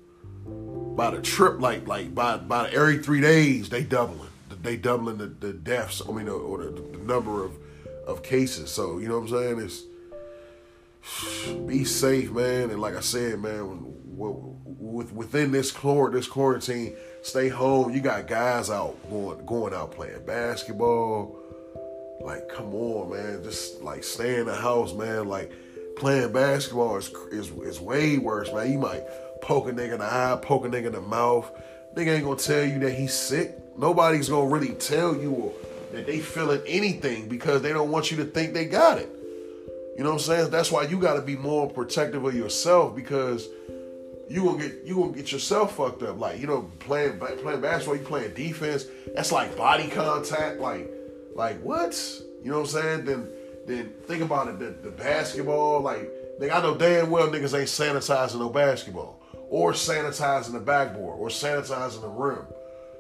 by 0.96 1.10
the 1.10 1.20
trip, 1.20 1.60
like 1.60 1.86
like 1.86 2.14
by 2.14 2.36
by 2.36 2.68
every 2.70 2.98
three 2.98 3.20
days 3.20 3.68
they 3.68 3.82
doubling, 3.82 4.30
they 4.62 4.76
doubling 4.76 5.18
the, 5.18 5.26
the 5.26 5.52
deaths. 5.52 6.02
I 6.06 6.12
mean, 6.12 6.28
or 6.28 6.64
the, 6.64 6.70
the 6.70 6.98
number 6.98 7.44
of 7.44 7.52
of 8.06 8.22
cases. 8.22 8.70
So 8.70 8.98
you 8.98 9.08
know 9.08 9.18
what 9.18 9.30
I'm 9.30 9.58
saying? 9.58 9.60
It's 9.60 9.82
be 11.66 11.84
safe, 11.84 12.30
man. 12.32 12.70
And 12.70 12.80
like 12.80 12.96
I 12.96 13.00
said, 13.00 13.40
man, 13.40 13.80
with 14.04 15.12
within 15.12 15.52
this 15.52 15.72
this 15.72 16.26
quarantine, 16.28 16.96
stay 17.24 17.48
home. 17.48 17.92
You 17.92 18.00
got 18.00 18.28
guys 18.28 18.70
out 18.70 18.96
going 19.10 19.44
going 19.46 19.74
out 19.74 19.92
playing 19.92 20.24
basketball. 20.26 21.34
Like, 22.20 22.48
come 22.48 22.74
on, 22.74 23.10
man. 23.10 23.42
Just 23.42 23.82
like 23.82 24.04
stay 24.04 24.38
in 24.38 24.46
the 24.46 24.54
house, 24.54 24.94
man. 24.94 25.26
Like 25.26 25.50
playing 25.96 26.32
basketball 26.32 26.96
is 26.98 27.10
is, 27.32 27.50
is 27.50 27.80
way 27.80 28.18
worse, 28.18 28.52
man. 28.52 28.70
You 28.70 28.78
might 28.78 29.02
poke 29.40 29.68
a 29.68 29.72
nigga 29.72 29.94
in 29.94 29.98
the 29.98 30.04
eye, 30.04 30.38
poke 30.40 30.66
a 30.66 30.68
nigga 30.68 30.86
in 30.86 30.92
the 30.92 31.00
mouth. 31.00 31.50
Nigga 31.94 32.14
ain't 32.14 32.24
gonna 32.24 32.36
tell 32.36 32.64
you 32.64 32.78
that 32.80 32.92
he's 32.92 33.14
sick. 33.14 33.58
Nobody's 33.76 34.28
gonna 34.28 34.48
really 34.48 34.74
tell 34.74 35.16
you 35.16 35.52
that 35.92 36.06
they 36.06 36.20
feeling 36.20 36.60
anything 36.66 37.28
because 37.28 37.62
they 37.62 37.72
don't 37.72 37.90
want 37.90 38.10
you 38.10 38.16
to 38.18 38.24
think 38.24 38.52
they 38.52 38.66
got 38.66 38.98
it. 38.98 39.08
You 39.96 40.02
know 40.02 40.10
what 40.10 40.16
I'm 40.16 40.20
saying? 40.20 40.50
That's 40.50 40.72
why 40.72 40.82
you 40.84 40.98
got 40.98 41.14
to 41.14 41.22
be 41.22 41.36
more 41.36 41.70
protective 41.70 42.24
of 42.24 42.34
yourself 42.34 42.96
because 42.96 43.48
you 44.28 44.44
gonna 44.44 44.58
get 44.58 44.84
you 44.84 44.96
gonna 44.96 45.12
get 45.12 45.32
yourself 45.32 45.76
fucked 45.76 46.02
up. 46.02 46.18
Like 46.18 46.40
you 46.40 46.46
know, 46.46 46.70
playing 46.80 47.18
playing 47.18 47.60
basketball, 47.60 47.96
you 47.96 48.04
playing 48.04 48.34
defense. 48.34 48.86
That's 49.14 49.32
like 49.32 49.56
body 49.56 49.88
contact. 49.88 50.60
Like 50.60 50.90
like 51.34 51.60
what? 51.60 51.94
You 52.42 52.50
know 52.50 52.60
what 52.60 52.74
I'm 52.74 52.82
saying? 52.82 53.04
Then 53.04 53.28
then 53.66 53.92
think 54.06 54.22
about 54.22 54.48
it. 54.48 54.58
The, 54.58 54.88
the 54.88 54.90
basketball, 54.90 55.80
like 55.80 56.10
nigga, 56.40 56.52
I 56.52 56.62
know 56.62 56.76
damn 56.76 57.10
well 57.10 57.28
niggas 57.28 57.58
ain't 57.58 57.68
sanitizing 57.68 58.38
no 58.38 58.48
basketball 58.48 59.20
or 59.50 59.72
sanitizing 59.72 60.52
the 60.52 60.60
backboard 60.60 61.18
or 61.18 61.28
sanitizing 61.28 62.00
the 62.00 62.08
rim. 62.08 62.46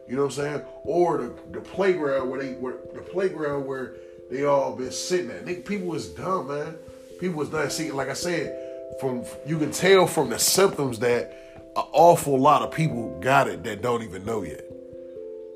You 0.08 0.16
know 0.16 0.26
what 0.26 0.38
I'm 0.38 0.44
saying? 0.44 0.62
Or 0.84 1.18
the, 1.18 1.34
the 1.52 1.60
playground 1.60 2.28
where 2.30 2.42
they 2.42 2.52
where 2.52 2.74
the 2.94 3.00
playground 3.00 3.66
where 3.66 3.94
they 4.30 4.44
all 4.44 4.76
been 4.76 4.92
sitting 4.92 5.30
at. 5.30 5.44
Nigga, 5.44 5.64
people 5.64 5.86
was 5.86 6.08
dumb, 6.08 6.48
man. 6.48 6.76
People 7.18 7.38
was 7.38 7.50
not 7.50 7.72
seeing. 7.72 7.94
Like 7.94 8.08
I 8.08 8.14
said, 8.14 8.63
from 9.00 9.24
you 9.46 9.58
can 9.58 9.70
tell 9.70 10.06
from 10.06 10.30
the 10.30 10.38
symptoms 10.38 10.98
that 11.00 11.44
an 11.76 11.84
awful 11.92 12.38
lot 12.38 12.62
of 12.62 12.70
people 12.72 13.18
got 13.20 13.48
it 13.48 13.64
that 13.64 13.82
don't 13.82 14.02
even 14.02 14.24
know 14.24 14.42
yet. 14.42 14.64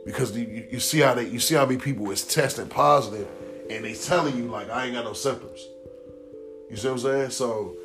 Because 0.05 0.37
you, 0.37 0.67
you 0.71 0.81
see 0.81 1.01
how 1.01 1.15
they 1.15 1.29
you 1.29 1.39
see 1.39 1.55
how 1.55 1.67
many 1.67 1.79
people 1.79 2.11
is 2.11 2.25
testing 2.25 2.69
positive 2.69 3.29
and 3.71 3.85
they 3.85 3.95
telling 3.95 4.37
you 4.37 4.45
like 4.45 4.71
I 4.71 4.87
ain't 4.87 4.95
got 4.95 5.05
no 5.05 5.13
symptoms. 5.13 5.67
You 6.71 6.77
see 6.77 6.89
what 6.89 6.95
I'm 6.95 6.99
saying? 6.99 7.31
So 7.31 7.77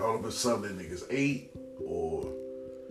all 0.00 0.16
of 0.16 0.24
a 0.24 0.32
sudden 0.32 0.78
niggas 0.78 1.04
ate 1.10 1.50
or 1.86 2.30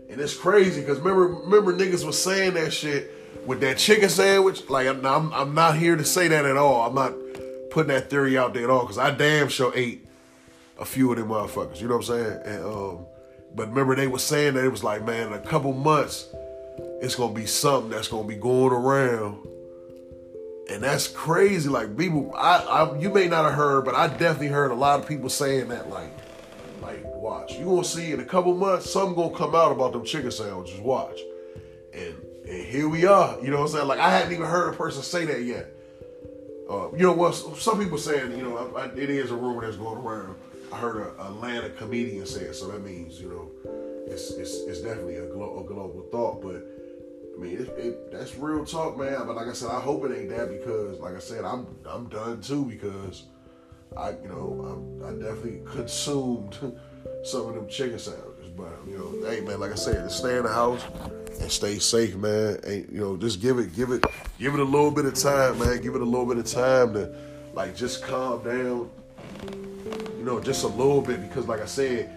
and 0.10 0.20
it's 0.20 0.36
crazy 0.36 0.82
because 0.82 1.00
remember 1.00 1.28
remember 1.28 1.74
niggas 1.74 2.06
was 2.06 2.22
saying 2.22 2.54
that 2.54 2.72
shit 2.72 3.12
with 3.46 3.60
that 3.62 3.78
chicken 3.78 4.10
sandwich. 4.10 4.70
Like 4.70 4.88
I'm, 4.88 5.06
I'm, 5.06 5.34
I'm 5.34 5.54
not 5.54 5.78
here 5.78 5.96
to 5.96 6.06
say 6.06 6.28
that 6.28 6.46
at 6.46 6.58
all. 6.58 6.88
I'm 6.88 6.96
not 6.96 7.14
putting 7.72 7.90
that 7.90 8.10
theory 8.10 8.38
out 8.38 8.54
there 8.54 8.64
at 8.64 8.70
all 8.70 8.82
because 8.82 8.98
I 8.98 9.12
damn 9.12 9.50
sure 9.50 9.72
ate 9.76 10.05
a 10.80 10.86
few 10.86 11.12
of 11.12 11.18
them 11.18 11.30
motherfuckers. 11.30 11.82
You 11.82 11.88
know 11.88 11.98
what 11.98 12.10
I'm 12.10 12.16
saying? 12.16 12.42
And 12.46 12.66
um, 12.66 13.06
but 13.56 13.70
remember 13.70 13.96
they 13.96 14.08
were 14.08 14.20
saying 14.20 14.56
that 14.56 14.66
it 14.66 14.70
was 14.70 14.84
like, 14.84 15.06
man, 15.06 15.28
in 15.28 15.34
a 15.34 15.40
couple 15.40 15.74
months, 15.74 16.28
it's 17.02 17.16
gonna 17.16 17.34
be 17.34 17.46
something 17.46 17.90
that's 17.90 18.08
gonna 18.08 18.28
be 18.28 18.36
going 18.36 18.74
around. 18.74 19.48
And 20.70 20.84
that's 20.84 21.08
crazy. 21.08 21.70
Like 21.70 21.96
people, 21.96 22.34
I, 22.36 22.58
I, 22.58 22.98
you 23.00 23.14
may 23.14 23.28
not 23.28 23.46
have 23.46 23.54
heard, 23.54 23.86
but 23.86 23.96
I 23.96 24.08
definitely 24.08 24.48
heard 24.48 24.72
a 24.72 24.76
lot 24.76 25.00
of 25.00 25.08
people 25.08 25.30
saying 25.30 25.70
that. 25.70 25.90
Like, 25.90 26.12
like, 26.82 27.04
watch, 27.06 27.54
you 27.54 27.66
gonna 27.66 27.84
see 27.84 28.12
in 28.12 28.20
a 28.20 28.26
couple 28.26 28.54
months, 28.56 28.92
something 28.92 29.16
gonna 29.16 29.36
come 29.36 29.56
out 29.56 29.72
about 29.72 29.94
them 29.94 30.04
chicken 30.04 30.32
sandwiches. 30.32 30.80
Watch, 30.80 31.20
and 31.94 32.16
and 32.48 32.66
here 32.66 32.90
we 32.90 33.06
are. 33.06 33.40
You 33.42 33.52
know 33.52 33.58
what 33.58 33.70
I'm 33.70 33.72
saying? 33.76 33.88
Like 33.88 34.00
I 34.00 34.10
hadn't 34.10 34.34
even 34.34 34.48
heard 34.48 34.74
a 34.74 34.78
person 34.78 35.04
say 35.04 35.26
that 35.26 35.44
yet. 35.44 35.72
Uh, 36.70 36.92
you 36.94 37.04
know 37.04 37.14
what? 37.14 37.34
Some 37.34 37.80
people 37.80 38.00
saying, 38.00 38.36
you 38.36 38.44
know, 38.44 38.74
I, 38.76 38.82
I, 38.82 38.86
it 38.88 39.10
is 39.12 39.30
a 39.30 39.36
rumor 39.36 39.62
that's 39.62 39.78
going 39.78 40.00
around. 40.00 40.36
I 40.76 40.78
heard 40.78 40.98
an 40.98 41.26
Atlanta 41.26 41.70
comedian 41.70 42.26
say 42.26 42.42
it, 42.42 42.54
so 42.54 42.68
that 42.68 42.84
means 42.84 43.22
you 43.22 43.30
know, 43.30 43.72
it's 44.08 44.32
it's, 44.32 44.56
it's 44.68 44.82
definitely 44.82 45.16
a, 45.16 45.28
glo- 45.28 45.64
a 45.64 45.64
global 45.66 46.06
thought. 46.12 46.42
But 46.42 46.68
I 47.34 47.42
mean, 47.42 47.62
it, 47.62 47.70
it, 47.78 48.12
that's 48.12 48.36
real 48.36 48.66
talk, 48.66 48.98
man. 48.98 49.26
But 49.26 49.38
like 49.38 49.48
I 49.48 49.54
said, 49.54 49.70
I 49.70 49.80
hope 49.80 50.04
it 50.04 50.12
ain't 50.14 50.28
that 50.32 50.50
because, 50.50 51.00
like 51.00 51.16
I 51.16 51.20
said, 51.20 51.46
I'm 51.46 51.66
I'm 51.90 52.10
done 52.10 52.42
too 52.42 52.66
because 52.66 53.24
I 53.96 54.10
you 54.22 54.28
know 54.28 55.00
I'm, 55.02 55.06
I 55.06 55.12
definitely 55.24 55.62
consumed 55.66 56.58
some 57.24 57.48
of 57.48 57.56
them 57.56 57.70
chicken 57.70 57.98
sandwiches. 57.98 58.50
But 58.58 58.74
you 58.86 58.98
know, 58.98 59.30
hey 59.30 59.40
man, 59.40 59.62
like 59.62 59.72
I 59.72 59.76
said, 59.76 60.12
stay 60.12 60.36
in 60.36 60.44
the 60.44 60.52
house 60.52 60.84
and 61.40 61.50
stay 61.50 61.80
safe, 61.80 62.18
man. 62.18 62.60
And 62.66 62.86
you 62.92 63.00
know, 63.00 63.16
just 63.16 63.40
give 63.40 63.60
it, 63.60 63.74
give 63.78 63.92
it, 63.92 64.04
give 64.40 64.54
it 64.54 64.60
a 64.60 64.66
little 64.66 64.92
bit 64.92 65.06
of 65.06 65.14
time, 65.14 65.58
man. 65.58 65.82
Give 65.82 65.96
it 65.96 66.02
a 66.02 66.06
little 66.06 66.26
bit 66.26 66.38
of 66.38 66.46
time 66.46 66.92
to 66.96 67.16
like 67.54 67.78
just 67.78 68.04
calm 68.04 68.44
down. 68.44 68.90
You 70.26 70.32
know, 70.32 70.40
just 70.40 70.64
a 70.64 70.68
little 70.68 71.02
bit 71.02 71.22
because, 71.22 71.48
like 71.48 71.62
I 71.62 71.68
said, 71.68 72.10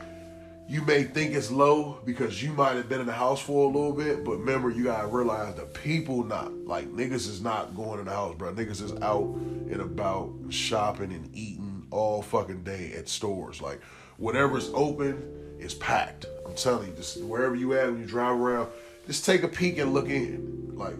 you 0.66 0.80
may 0.80 1.02
think 1.02 1.34
it's 1.34 1.50
low 1.50 2.00
because 2.06 2.42
you 2.42 2.54
might 2.54 2.76
have 2.76 2.88
been 2.88 3.00
in 3.00 3.06
the 3.06 3.12
house 3.12 3.38
for 3.38 3.64
a 3.64 3.66
little 3.66 3.92
bit, 3.92 4.24
but 4.24 4.38
remember, 4.38 4.70
you 4.70 4.84
gotta 4.84 5.06
realize 5.06 5.54
the 5.56 5.66
people 5.66 6.24
not 6.24 6.50
like 6.50 6.90
niggas 6.90 7.28
is 7.28 7.42
not 7.42 7.76
going 7.76 7.98
in 7.98 8.06
the 8.06 8.10
house, 8.10 8.34
bro. 8.34 8.54
Niggas 8.54 8.80
is 8.80 8.94
out 9.02 9.24
and 9.24 9.82
about 9.82 10.32
shopping 10.48 11.12
and 11.12 11.28
eating 11.36 11.86
all 11.90 12.22
fucking 12.22 12.62
day 12.62 12.94
at 12.96 13.10
stores. 13.10 13.60
Like 13.60 13.82
whatever's 14.16 14.70
open 14.72 15.58
is 15.58 15.74
packed. 15.74 16.24
I'm 16.46 16.54
telling 16.54 16.88
you, 16.88 16.94
just 16.94 17.22
wherever 17.22 17.56
you 17.56 17.74
at 17.74 17.90
when 17.90 18.00
you 18.00 18.06
drive 18.06 18.40
around, 18.40 18.70
just 19.06 19.26
take 19.26 19.42
a 19.42 19.48
peek 19.48 19.76
and 19.76 19.92
look 19.92 20.08
in. 20.08 20.70
Like, 20.74 20.96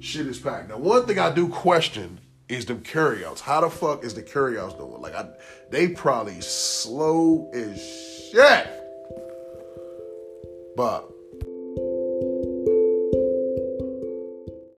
shit 0.00 0.26
is 0.26 0.38
packed. 0.38 0.68
Now, 0.68 0.76
one 0.76 1.06
thing 1.06 1.18
I 1.18 1.32
do 1.32 1.48
question 1.48 2.20
is 2.50 2.66
them 2.66 2.80
carryouts. 2.80 3.40
How 3.40 3.60
the 3.60 3.70
fuck 3.70 4.04
is 4.04 4.14
the 4.14 4.22
carryouts 4.22 4.74
doing? 4.74 5.00
Like, 5.00 5.14
I, 5.14 5.28
they 5.70 5.88
probably 5.88 6.40
slow 6.40 7.48
as 7.54 7.80
shit. 8.32 8.68
But 10.76 11.08